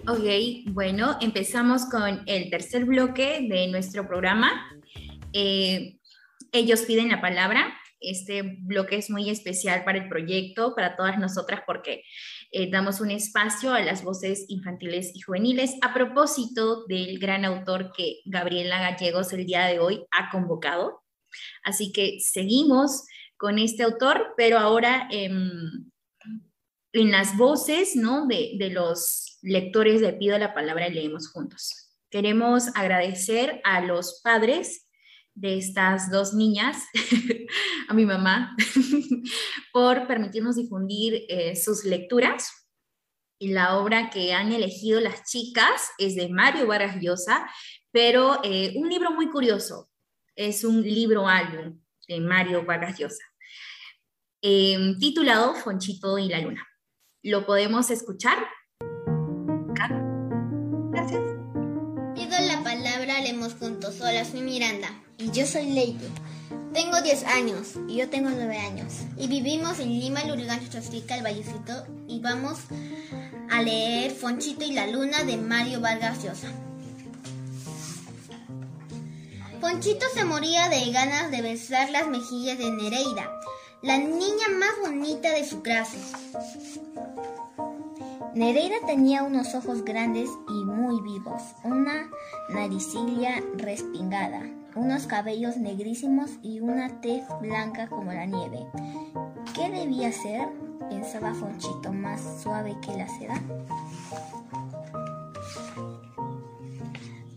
[0.08, 0.24] Ok,
[0.72, 4.66] bueno, empezamos con el tercer bloque de nuestro programa.
[5.34, 5.98] Eh,
[6.52, 7.78] ellos piden la palabra.
[8.00, 12.02] Este bloque es muy especial para el proyecto, para todas nosotras, porque
[12.50, 17.92] eh, damos un espacio a las voces infantiles y juveniles a propósito del gran autor
[17.94, 21.02] que Gabriela Gallegos el día de hoy ha convocado.
[21.62, 23.04] Así que seguimos
[23.36, 25.92] con este autor, pero ahora en
[26.92, 28.26] las voces ¿no?
[28.26, 31.90] de los lectores de Pido la Palabra y Leemos Juntos.
[32.10, 34.88] Queremos agradecer a los padres
[35.34, 36.84] de estas dos niñas,
[37.88, 38.56] a mi mamá,
[39.72, 42.50] por permitirnos difundir eh, sus lecturas.
[43.38, 47.48] Y la obra que han elegido las chicas es de Mario Vargas Llosa,
[47.90, 49.88] pero eh, un libro muy curioso.
[50.34, 53.24] Es un libro álbum de Mario Vargas Llosa,
[54.42, 56.66] em, titulado Fonchito y la Luna.
[57.22, 58.38] ¿Lo podemos escuchar?
[63.48, 64.00] Juntos.
[64.00, 64.88] Hola, soy Miranda.
[65.16, 66.06] Y yo soy Leite.
[66.74, 68.92] Tengo 10 años y yo tengo 9 años.
[69.16, 71.86] Y vivimos en Lima, Lurigancho, Chastica, el Vallecito.
[72.06, 72.58] Y vamos
[73.50, 76.48] a leer Fonchito y la Luna de Mario Vargas Llosa.
[79.60, 83.30] Fonchito se moría de ganas de besar las mejillas de Nereida,
[83.82, 85.98] la niña más bonita de su clase.
[88.34, 92.08] Nereida tenía unos ojos grandes y muy vivos, una
[92.48, 94.42] naricilla respingada,
[94.76, 98.66] unos cabellos negrísimos y una tez blanca como la nieve.
[99.54, 100.48] ¿Qué debía ser?
[100.88, 103.40] pensaba Fonchito, más suave que la seda.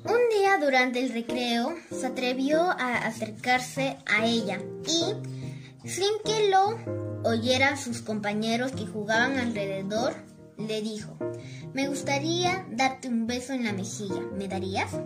[0.06, 6.77] Un día durante el recreo se atrevió a acercarse a ella y, sin que lo
[7.23, 10.13] oyeran sus compañeros que jugaban alrededor,
[10.57, 11.17] le dijo,
[11.73, 14.99] me gustaría darte un beso en la mejilla, ¿me darías?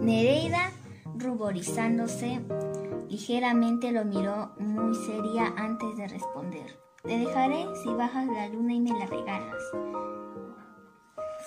[0.00, 0.70] Nereida,
[1.16, 2.40] ruborizándose,
[3.08, 6.78] ligeramente lo miró muy seria antes de responder.
[7.02, 9.62] Te dejaré si bajas la luna y me la regalas.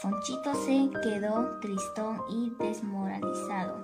[0.02, 3.82] Fonchito se quedó tristón y desmoralizado.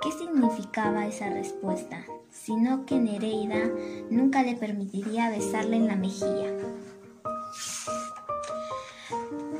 [0.00, 2.04] ¿Qué significaba esa respuesta?
[2.30, 3.68] Sino que Nereida
[4.10, 6.52] nunca le permitiría besarle en la mejilla.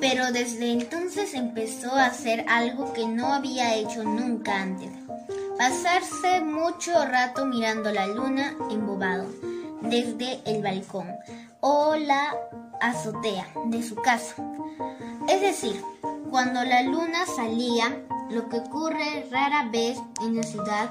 [0.00, 4.90] Pero desde entonces empezó a hacer algo que no había hecho nunca antes.
[5.56, 9.26] Pasarse mucho rato mirando la luna embobado
[9.82, 11.08] desde el balcón
[11.60, 12.34] o la
[12.80, 14.34] azotea de su casa.
[15.28, 15.80] Es decir,
[16.30, 17.96] cuando la luna salía,
[18.30, 20.90] lo que ocurre rara vez en la ciudad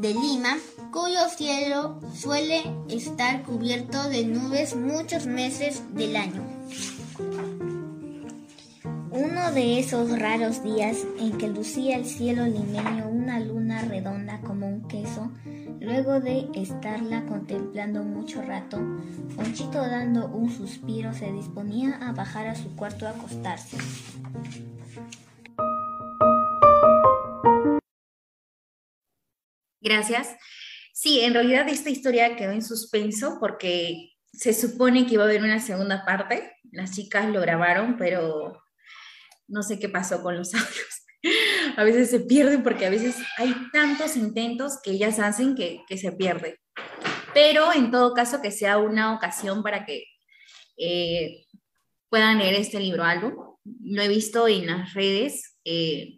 [0.00, 0.56] de Lima,
[0.92, 6.42] cuyo cielo suele estar cubierto de nubes muchos meses del año.
[9.10, 14.68] Uno de esos raros días en que lucía el cielo limeño una luna redonda como
[14.68, 15.32] un queso,
[15.80, 18.78] luego de estarla contemplando mucho rato,
[19.34, 23.78] Ponchito dando un suspiro se disponía a bajar a su cuarto a acostarse.
[29.88, 30.36] Gracias.
[30.92, 35.42] Sí, en realidad esta historia quedó en suspenso porque se supone que iba a haber
[35.42, 36.52] una segunda parte.
[36.72, 38.62] Las chicas lo grabaron, pero
[39.46, 41.06] no sé qué pasó con los audios.
[41.78, 46.12] A veces se pierden porque a veces hay tantos intentos que ellas hacen que, se
[46.12, 46.60] pierde.
[47.32, 50.04] Pero en todo caso que sea una ocasión para que
[50.76, 51.46] eh,
[52.10, 53.32] puedan leer este libro álbum.
[53.84, 56.16] Lo he visto en las redes eh,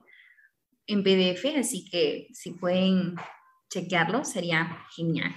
[0.88, 3.14] en PDF, así que si pueden
[3.70, 5.32] chequearlo sería genial.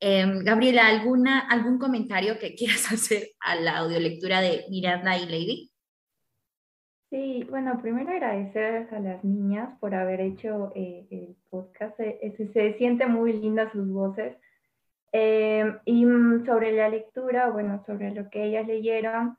[0.00, 5.70] Em, Gabriela, ¿alguna, ¿algún comentario que quieras hacer a la audiolectura de Miranda y Lady?
[7.10, 11.96] Sí, bueno, primero agradecer a las niñas por haber hecho eh, el podcast.
[11.96, 14.36] Se, se, siente muy linda sus voces.
[15.12, 19.38] Em, y mm, sobre la lectura, bueno, sobre lo que ellas leyeron,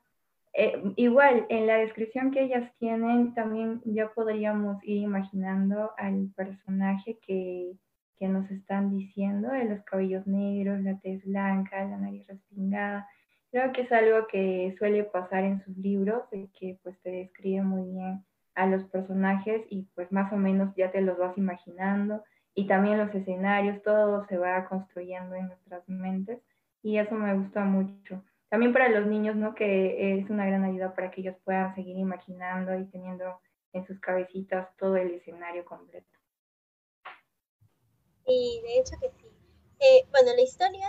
[0.52, 7.18] eh, igual en la descripción que ellas tienen, también ya podríamos ir imaginando al personaje
[7.24, 7.76] que,
[8.20, 13.08] que nos están diciendo, de los cabellos negros, la tez blanca, la nariz respingada
[13.50, 17.90] Creo que es algo que suele pasar en sus libros, que pues te describe muy
[17.90, 22.22] bien a los personajes y pues más o menos ya te los vas imaginando
[22.54, 26.40] y también los escenarios, todo se va construyendo en nuestras mentes
[26.82, 28.22] y eso me gusta mucho.
[28.50, 29.54] También para los niños, ¿no?
[29.54, 33.40] Que es una gran ayuda para que ellos puedan seguir imaginando y teniendo
[33.72, 36.19] en sus cabecitas todo el escenario completo.
[38.26, 39.26] Y de hecho que sí.
[39.80, 40.88] Eh, bueno, la historia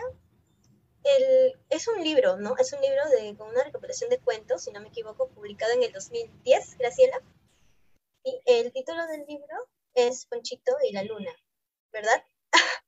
[1.03, 2.55] el, es un libro, ¿no?
[2.57, 5.83] Es un libro de, con una recopilación de cuentos, si no me equivoco, publicado en
[5.83, 7.21] el 2010, Graciela.
[8.23, 9.55] Y el título del libro
[9.93, 11.31] es Ponchito y la Luna,
[11.91, 12.23] ¿verdad?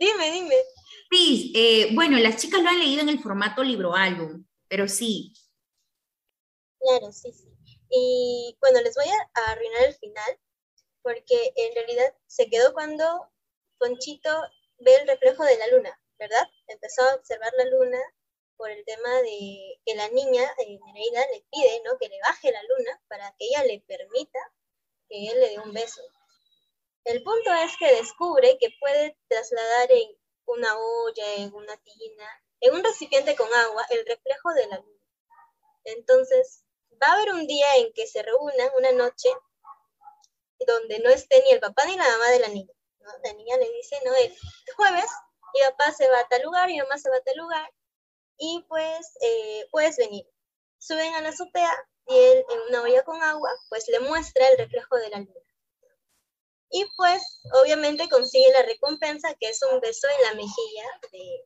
[0.00, 0.56] dime, dime.
[1.10, 5.32] Sí, eh, bueno, las chicas lo han leído en el formato libro-álbum, pero sí.
[6.78, 7.48] Claro, sí, sí.
[7.90, 10.38] Y bueno, les voy a arruinar el final,
[11.02, 13.31] porque en realidad se quedó cuando
[13.82, 14.30] Ponchito
[14.78, 16.02] ve el reflejo de la luna.
[16.22, 16.48] ¿verdad?
[16.68, 17.98] Empezó a observar la luna
[18.56, 21.98] por el tema de que la niña, eh, Nereida, le pide, ¿no?
[21.98, 24.38] Que le baje la luna para que ella le permita
[25.08, 26.00] que él le dé un beso.
[27.04, 32.74] El punto es que descubre que puede trasladar en una olla, en una tina, en
[32.74, 35.06] un recipiente con agua, el reflejo de la luna.
[35.84, 36.64] Entonces,
[37.02, 39.28] va a haber un día en que se reúnan, una noche,
[40.64, 42.72] donde no esté ni el papá ni la mamá de la niña.
[43.24, 44.34] La niña le dice, no, el
[44.76, 45.10] jueves
[45.54, 47.70] mi papá se va a tal lugar, mi mamá se va a tal lugar,
[48.38, 50.26] y pues eh, puedes venir.
[50.78, 51.72] Suben a la azotea
[52.06, 55.40] y él en una olla con agua, pues le muestra el reflejo de la luna.
[56.70, 57.22] Y pues
[57.62, 61.44] obviamente consigue la recompensa, que es un beso en la mejilla de...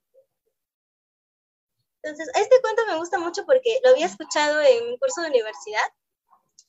[2.02, 5.86] Entonces, este cuento me gusta mucho porque lo había escuchado en un curso de universidad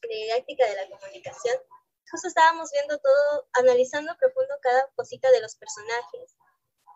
[0.02, 1.58] de didáctica de la comunicación.
[2.10, 6.36] Justo estábamos viendo todo, analizando profundo cada cosita de los personajes.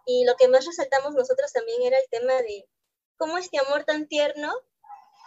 [0.05, 2.67] Y lo que más resaltamos nosotros también era el tema de
[3.17, 4.53] cómo este amor tan tierno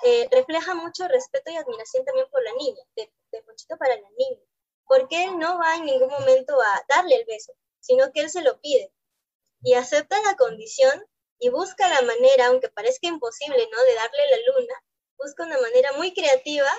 [0.05, 4.09] eh, refleja mucho respeto y admiración también por la niña, de, de Ponchito para la
[4.19, 4.43] niña,
[4.87, 8.43] porque él no va en ningún momento a darle el beso, sino que él se
[8.43, 8.93] lo pide.
[9.63, 11.07] Y acepta la condición
[11.39, 13.83] y busca la manera, aunque parezca imposible, ¿no?
[13.83, 14.75] De darle la luna,
[15.19, 16.71] busca una manera muy creativa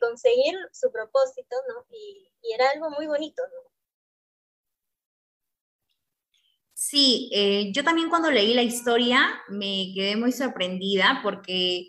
[0.00, 1.86] conseguir su propósito, ¿no?
[1.90, 3.42] Y, era algo muy bonito.
[6.74, 11.88] Sí, eh, yo también cuando leí la historia me quedé muy sorprendida porque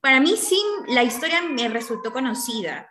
[0.00, 2.90] para mí sí, la historia me resultó conocida,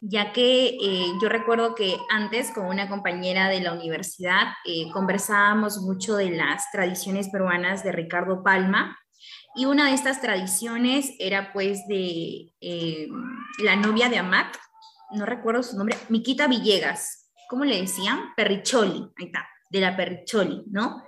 [0.00, 5.76] ya que eh, yo recuerdo que antes con una compañera de la universidad eh, conversábamos
[5.82, 8.96] mucho de las tradiciones peruanas de Ricardo Palma
[9.56, 12.52] y una de estas tradiciones era pues de
[13.58, 14.54] la novia de Amat,
[15.12, 18.34] no recuerdo su nombre, Miquita Villegas, ¿cómo le decían?
[18.36, 21.02] Perricholi, ahí está de la Percholi, ¿no?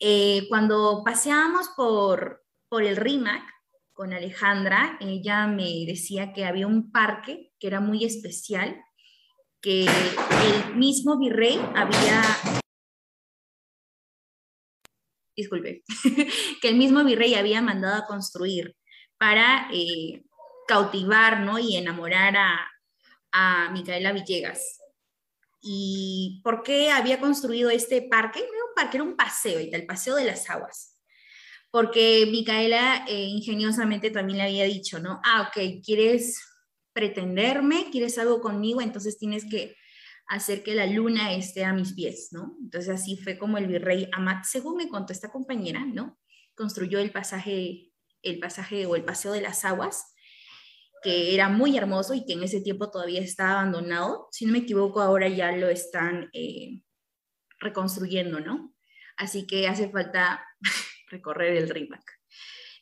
[0.00, 3.42] Eh, cuando paseábamos por, por el RIMAC
[3.92, 8.80] con Alejandra, ella me decía que había un parque que era muy especial,
[9.60, 12.22] que el mismo virrey había
[15.42, 15.82] disculpe,
[16.60, 18.76] que el mismo virrey había mandado a construir
[19.16, 20.22] para eh,
[20.66, 21.58] cautivar ¿no?
[21.58, 22.70] y enamorar a,
[23.32, 24.78] a Micaela Villegas
[25.60, 28.40] y por qué había construido este parque.
[28.40, 30.96] No era un parque, era un paseo, el paseo de las aguas.
[31.70, 35.20] Porque Micaela eh, ingeniosamente también le había dicho, ¿no?
[35.24, 36.40] Ah, ok, quieres
[36.92, 39.76] pretenderme, quieres algo conmigo, entonces tienes que
[40.28, 42.56] hacer que la luna esté a mis pies, ¿no?
[42.62, 46.18] Entonces así fue como el virrey Amat, según me contó esta compañera, ¿no?
[46.54, 50.14] Construyó el pasaje, el pasaje o el paseo de las aguas
[51.02, 54.28] que era muy hermoso y que en ese tiempo todavía estaba abandonado.
[54.30, 56.82] Si no me equivoco, ahora ya lo están eh,
[57.60, 58.74] reconstruyendo, ¿no?
[59.16, 60.44] Así que hace falta
[61.08, 62.02] recorrer el RIMAC.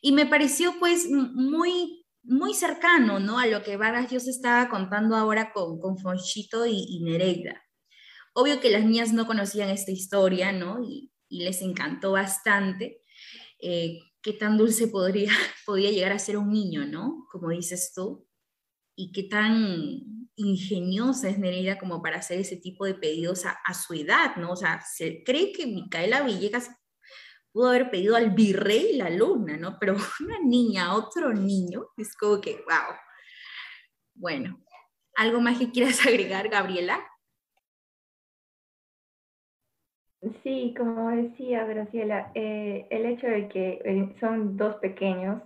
[0.01, 3.39] Y me pareció pues muy, muy cercano, ¿no?
[3.39, 7.63] A lo que Vargas Llosa estaba contando ahora con, con Fonchito y, y, Nereida.
[8.35, 10.83] Obvio que las niñas no conocían esta historia, ¿no?
[10.83, 13.03] Y, les encantó bastante.
[13.61, 15.33] Eh, qué tan dulce podría,
[15.67, 17.27] podía llegar a ser un niño, ¿no?
[17.31, 18.29] Como dices tú.
[18.95, 23.75] Y qué tan ingeniosa es Nereida como para hacer ese tipo de pedidos a, a,
[23.75, 24.53] su edad, ¿no?
[24.53, 26.71] O sea, se cree que Micaela Villegas
[27.57, 29.79] pudo haber pedido al virrey la luna, ¿no?
[29.81, 32.95] Pero una niña, otro niño, es como que, wow.
[34.15, 34.61] Bueno,
[35.17, 37.01] ¿algo más que quieras agregar, Gabriela?
[40.43, 45.43] Sí, como decía Graciela, eh, el hecho de que eh, son dos pequeños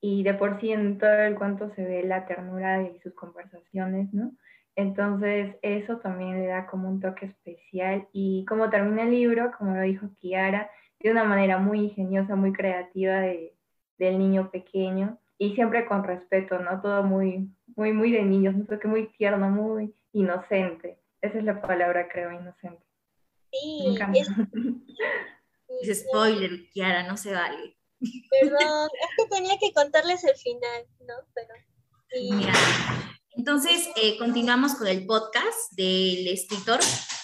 [0.00, 4.10] y de por sí en todo el cuento se ve la ternura de sus conversaciones,
[4.14, 4.32] ¿no?
[4.76, 9.74] Entonces eso también le da como un toque especial y como termina el libro, como
[9.74, 13.54] lo dijo Kiara, de una manera muy ingeniosa, muy creativa de,
[13.98, 16.80] del niño pequeño y siempre con respeto, ¿no?
[16.82, 20.98] Todo muy, muy, muy de niños, muy tierno, muy inocente.
[21.22, 22.84] Esa es la palabra, creo, inocente.
[23.50, 23.98] Sí,
[25.82, 25.98] es...
[26.08, 27.76] spoiler, Kiara, no se vale.
[28.40, 31.14] Perdón, es que tenía que contarles el final, ¿no?
[31.34, 31.54] Pero,
[32.10, 32.30] sí.
[33.36, 36.80] Entonces, eh, continuamos con el podcast del escritor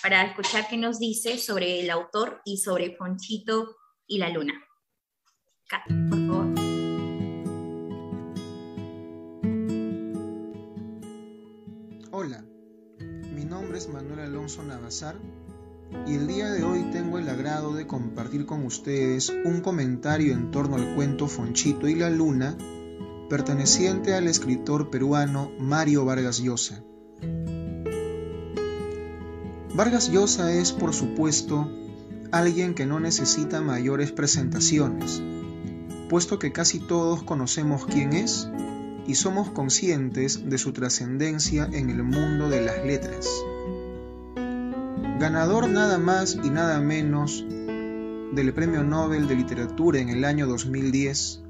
[0.07, 3.75] para escuchar qué nos dice sobre el autor y sobre Ponchito
[4.07, 4.55] y la luna.
[5.65, 6.47] Acá, por favor.
[12.13, 12.45] Hola,
[13.35, 15.17] mi nombre es Manuel Alonso Navazar
[16.07, 20.53] y el día de hoy tengo el agrado de compartir con ustedes un comentario en
[20.53, 22.57] torno al cuento Fonchito y la Luna,
[23.29, 26.85] perteneciente al escritor peruano Mario Vargas Llosa.
[29.77, 31.71] Vargas Llosa es, por supuesto,
[32.33, 35.23] alguien que no necesita mayores presentaciones,
[36.09, 38.49] puesto que casi todos conocemos quién es
[39.07, 43.29] y somos conscientes de su trascendencia en el mundo de las letras.
[45.21, 51.43] Ganador nada más y nada menos del Premio Nobel de Literatura en el año 2010,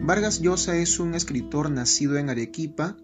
[0.00, 2.96] Vargas Llosa es un escritor nacido en Arequipa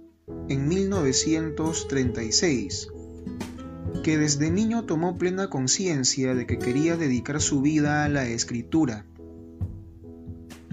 [0.49, 2.88] en 1936,
[4.03, 9.05] que desde niño tomó plena conciencia de que quería dedicar su vida a la escritura.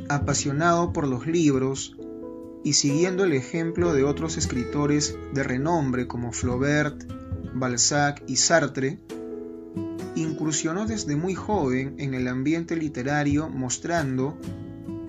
[0.09, 1.97] Apasionado por los libros
[2.63, 7.03] y siguiendo el ejemplo de otros escritores de renombre como Flaubert,
[7.53, 8.99] Balzac y Sartre,
[10.15, 14.37] incursionó desde muy joven en el ambiente literario mostrando,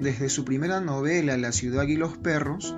[0.00, 2.74] desde su primera novela La ciudad y los perros,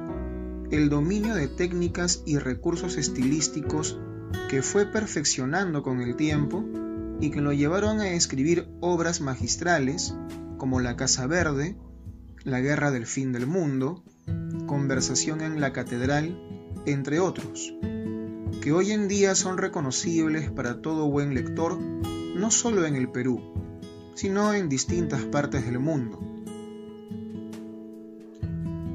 [0.71, 3.99] el dominio de técnicas y recursos estilísticos
[4.49, 6.65] que fue perfeccionando con el tiempo
[7.21, 10.15] y que lo llevaron a escribir obras magistrales
[10.59, 11.77] como La Casa Verde,
[12.45, 14.03] La Guerra del Fin del Mundo,
[14.67, 16.41] Conversación en la Catedral,
[16.87, 17.75] entre otros,
[18.61, 23.41] que hoy en día son reconocibles para todo buen lector, no solo en el Perú,
[24.15, 26.19] sino en distintas partes del mundo.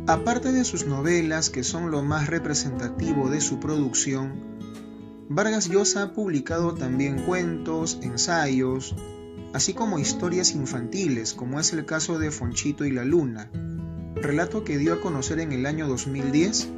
[0.07, 4.54] Aparte de sus novelas, que son lo más representativo de su producción,
[5.27, 8.95] Vargas Llosa ha publicado también cuentos, ensayos,
[9.53, 13.49] así como historias infantiles, como es el caso de Fonchito y la Luna,
[14.13, 16.69] relato que dio a conocer en el año 2010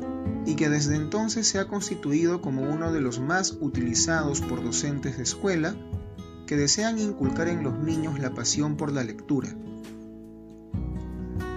[0.46, 5.18] y que desde entonces se ha constituido como uno de los más utilizados por docentes
[5.18, 5.76] de escuela
[6.46, 9.50] que desean inculcar en los niños la pasión por la lectura.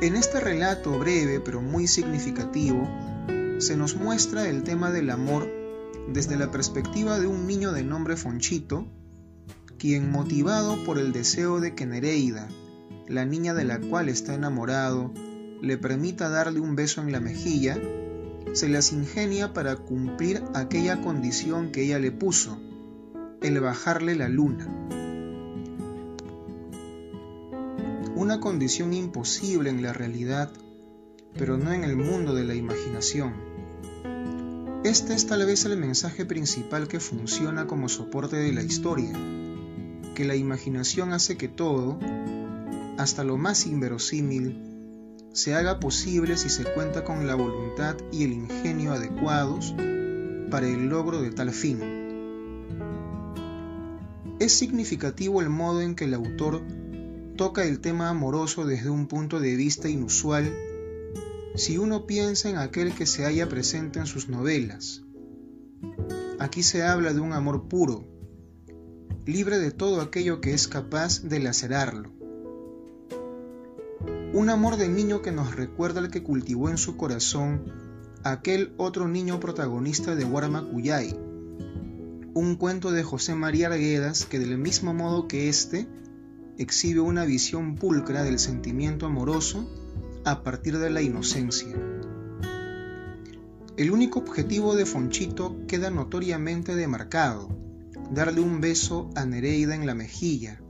[0.00, 2.88] En este relato breve pero muy significativo,
[3.58, 5.59] se nos muestra el tema del amor
[6.12, 8.86] desde la perspectiva de un niño de nombre Fonchito,
[9.78, 12.48] quien motivado por el deseo de que Nereida,
[13.08, 15.12] la niña de la cual está enamorado,
[15.62, 17.78] le permita darle un beso en la mejilla,
[18.52, 22.58] se las ingenia para cumplir aquella condición que ella le puso,
[23.42, 24.68] el bajarle la luna.
[28.20, 30.52] una condición imposible en la realidad,
[31.38, 33.49] pero no en el mundo de la imaginación.
[34.82, 39.12] Este es tal vez el mensaje principal que funciona como soporte de la historia,
[40.14, 41.98] que la imaginación hace que todo,
[42.96, 44.58] hasta lo más inverosímil,
[45.34, 49.74] se haga posible si se cuenta con la voluntad y el ingenio adecuados
[50.50, 51.78] para el logro de tal fin.
[54.38, 56.62] Es significativo el modo en que el autor
[57.36, 60.50] toca el tema amoroso desde un punto de vista inusual
[61.54, 65.02] si uno piensa en aquel que se halla presente en sus novelas.
[66.38, 68.04] Aquí se habla de un amor puro,
[69.26, 72.10] libre de todo aquello que es capaz de lacerarlo.
[74.32, 77.64] Un amor de niño que nos recuerda al que cultivó en su corazón
[78.22, 81.18] aquel otro niño protagonista de Guaramacuyay,
[82.32, 85.88] un cuento de José María Arguedas que del mismo modo que éste
[86.58, 89.68] exhibe una visión pulcra del sentimiento amoroso
[90.24, 91.74] a partir de la inocencia.
[93.76, 97.48] El único objetivo de Fonchito queda notoriamente demarcado,
[98.10, 100.60] darle un beso a Nereida en la mejilla,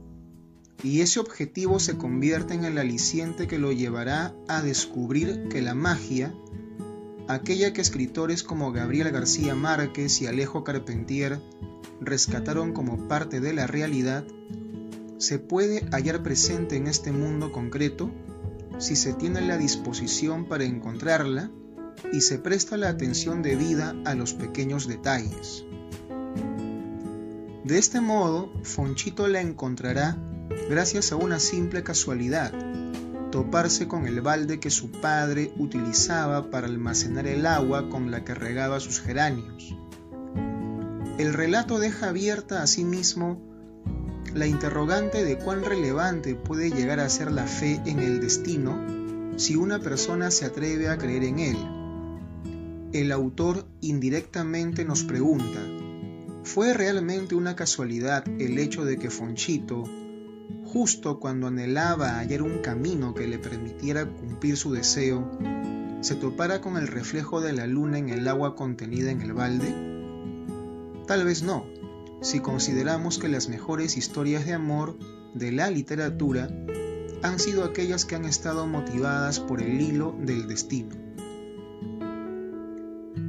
[0.82, 5.74] y ese objetivo se convierte en el aliciente que lo llevará a descubrir que la
[5.74, 6.32] magia,
[7.28, 11.40] aquella que escritores como Gabriel García Márquez y Alejo Carpentier
[12.01, 14.24] rescataron como parte de la realidad,
[15.18, 18.11] se puede hallar presente en este mundo concreto
[18.80, 21.50] si se tiene la disposición para encontrarla
[22.12, 25.64] y se presta la atención debida a los pequeños detalles.
[27.62, 30.16] De este modo, Fonchito la encontrará
[30.68, 32.52] gracias a una simple casualidad,
[33.30, 38.34] toparse con el balde que su padre utilizaba para almacenar el agua con la que
[38.34, 39.76] regaba sus geranios.
[41.18, 43.49] El relato deja abierta a sí mismo
[44.34, 48.78] la interrogante de cuán relevante puede llegar a ser la fe en el destino
[49.36, 51.56] si una persona se atreve a creer en él.
[52.92, 55.60] El autor indirectamente nos pregunta,
[56.44, 59.84] ¿fue realmente una casualidad el hecho de que Fonchito,
[60.64, 65.38] justo cuando anhelaba hallar un camino que le permitiera cumplir su deseo,
[66.00, 69.74] se topara con el reflejo de la luna en el agua contenida en el balde?
[71.06, 71.79] Tal vez no
[72.20, 74.98] si consideramos que las mejores historias de amor
[75.34, 76.50] de la literatura
[77.22, 80.96] han sido aquellas que han estado motivadas por el hilo del destino.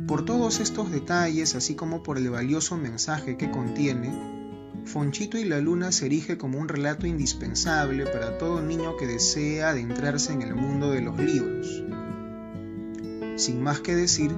[0.07, 4.41] Por todos estos detalles, así como por el valioso mensaje que contiene,
[4.85, 9.69] Fonchito y la Luna se erige como un relato indispensable para todo niño que desea
[9.69, 11.83] adentrarse en el mundo de los libros.
[13.37, 14.31] Sin más que decir,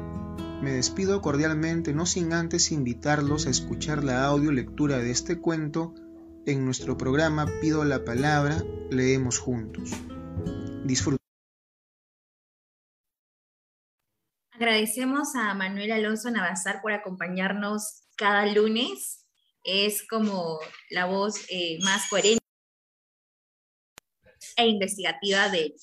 [0.63, 5.93] me despido cordialmente, no sin antes invitarlos a escuchar la audio lectura de este cuento
[6.45, 9.91] en nuestro programa Pido la Palabra, leemos juntos.
[10.85, 11.17] Disfruten.
[14.51, 19.27] Agradecemos a Manuel Alonso Navazar por acompañarnos cada lunes.
[19.65, 20.59] Es como
[20.89, 22.43] la voz eh, más coherente
[24.55, 25.73] e investigativa del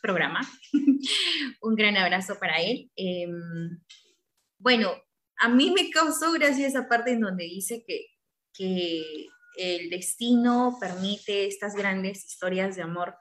[0.00, 0.40] programa.
[1.62, 2.90] Un gran abrazo para él.
[2.94, 3.80] Em,
[4.60, 4.92] bueno,
[5.38, 8.06] a mí me causó gracia esa parte en donde dice que,
[8.52, 13.16] que el destino permite estas grandes historias de amor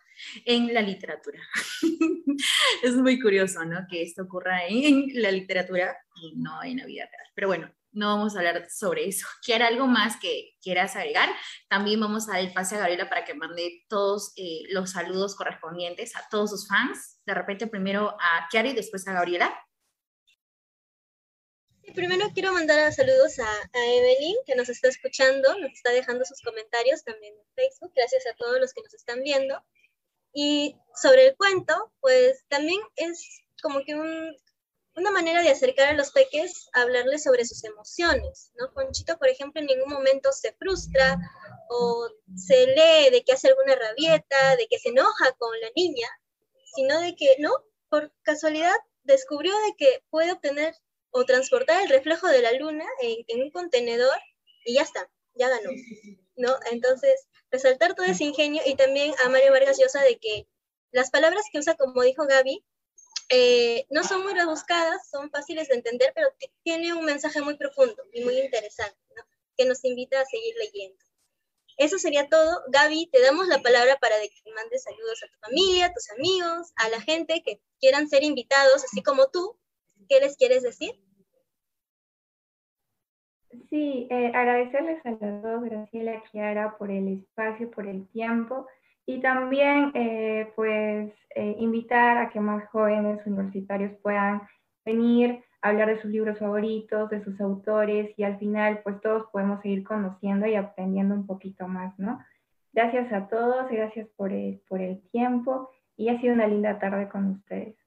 [0.45, 1.39] en la literatura.
[2.83, 3.85] es muy curioso, ¿no?
[3.89, 7.31] Que esto ocurra en la literatura y no en la vida real.
[7.33, 9.27] Pero bueno, no vamos a hablar sobre eso.
[9.43, 11.29] ¿Quiere algo más que quieras agregar?
[11.67, 15.35] También vamos a dar el pase a Gabriela para que mande todos eh, los saludos
[15.35, 17.19] correspondientes a todos sus fans.
[17.25, 19.57] De repente primero a Kiara y después a Gabriela.
[21.93, 26.41] Primero quiero mandar saludos a, a, Evelyn, que nos está escuchando, nos está dejando sus
[26.41, 27.91] comentarios también en Facebook.
[27.95, 29.61] Gracias a todos los que nos están viendo.
[30.33, 34.35] Y sobre el cuento, pues también es como que un,
[34.95, 38.71] una manera de acercar a los peques a hablarles sobre sus emociones, ¿no?
[38.73, 41.17] Conchito, por ejemplo, en ningún momento se frustra
[41.69, 46.07] o se lee de que hace alguna rabieta, de que se enoja con la niña,
[46.75, 47.51] sino de que, ¿no?
[47.89, 50.75] Por casualidad descubrió de que puede obtener
[51.11, 54.17] o transportar el reflejo de la luna en, en un contenedor
[54.65, 55.71] y ya está, ya ganó,
[56.35, 56.55] ¿no?
[56.71, 60.47] Entonces, resaltar todo ese ingenio y también a Mario Vargas Llosa de que
[60.91, 62.63] las palabras que usa, como dijo Gaby,
[63.29, 66.29] eh, no son muy rebuscadas, son fáciles de entender, pero
[66.63, 69.23] tiene un mensaje muy profundo y muy interesante, ¿no?
[69.55, 70.97] que nos invita a seguir leyendo.
[71.77, 72.61] Eso sería todo.
[72.69, 76.71] Gaby, te damos la palabra para que mandes saludos a tu familia, a tus amigos,
[76.75, 79.57] a la gente que quieran ser invitados, así como tú.
[80.09, 80.89] ¿Qué les quieres decir?
[83.69, 88.65] Sí, eh, agradecerles a las dos, Graciela Kiara, por el espacio, por el tiempo
[89.05, 94.41] y también, eh, pues, eh, invitar a que más jóvenes universitarios puedan
[94.83, 99.27] venir, a hablar de sus libros favoritos, de sus autores, y al final, pues, todos
[99.31, 102.23] podemos seguir conociendo y aprendiendo un poquito más, ¿no?
[102.71, 107.78] Gracias a todos, gracias por el tiempo, y ha sido una linda tarde con ustedes.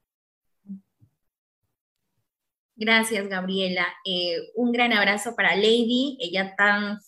[2.83, 3.87] Gracias, Gabriela.
[4.03, 6.99] Eh, un gran abrazo para Lady, ella tan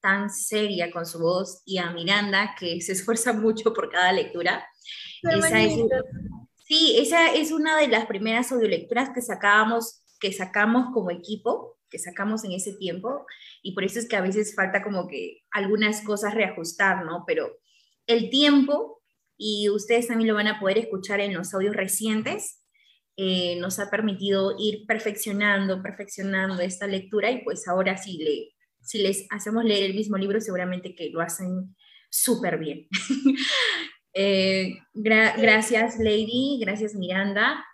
[0.00, 4.66] tan seria con su voz y a Miranda que se esfuerza mucho por cada lectura.
[5.22, 5.74] Esa es,
[6.66, 12.00] sí, esa es una de las primeras audiolecturas que sacábamos, que sacamos como equipo, que
[12.00, 13.24] sacamos en ese tiempo,
[13.62, 17.22] y por eso es que a veces falta como que algunas cosas reajustar, ¿no?
[17.28, 17.60] Pero
[18.08, 19.00] el tiempo,
[19.36, 22.61] y ustedes también lo van a poder escuchar en los audios recientes,
[23.16, 28.98] eh, nos ha permitido ir perfeccionando, perfeccionando esta lectura y pues ahora sí le, si
[28.98, 31.74] les hacemos leer el mismo libro, seguramente que lo hacen
[32.10, 32.88] súper bien.
[34.14, 37.64] Eh, gracias, Lady, gracias, Miranda.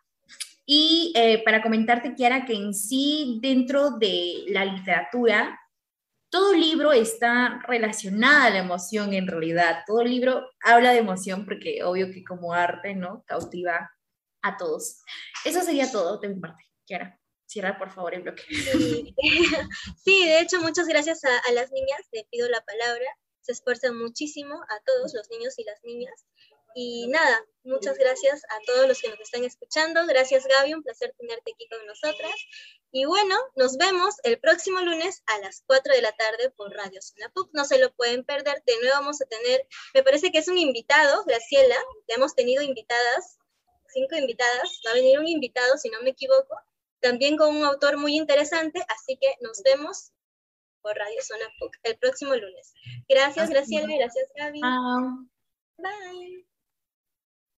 [0.65, 5.59] Y eh, para comentarte, Kiara, que en sí, dentro de la literatura,
[6.31, 9.81] todo libro está relacionado a la emoción en realidad.
[9.85, 13.25] Todo libro habla de emoción porque obvio que como arte, ¿no?
[13.27, 13.91] Cautiva
[14.43, 15.03] a todos.
[15.45, 17.19] Eso sería todo de mi parte, Kiara.
[17.49, 18.43] Cierra, por favor, el bloque.
[18.47, 19.15] Sí,
[20.27, 23.07] de hecho, muchas gracias a, las niñas, te pido la palabra.
[23.41, 26.27] Se esfuerzan muchísimo a todos los niños y las niñas.
[26.75, 30.07] Y nada, muchas gracias a todos los que nos están escuchando.
[30.07, 32.35] Gracias, Gaby, un placer tenerte aquí con nosotras.
[32.93, 37.01] Y bueno, nos vemos el próximo lunes a las 4 de la tarde por Radio
[37.01, 37.49] Sonapuc.
[37.55, 38.63] No se lo pueden perder.
[38.67, 41.77] De nuevo vamos a tener, me parece que es un invitado, Graciela.
[42.07, 43.39] Ya hemos tenido invitadas,
[43.93, 44.81] cinco invitadas.
[44.87, 46.57] Va a venir un invitado, si no me equivoco
[47.01, 50.13] también con un autor muy interesante, así que nos vemos
[50.81, 51.45] por Radio Zona
[51.85, 52.75] el próximo lunes.
[53.09, 54.61] Gracias, Graciela, gracias, Gaby.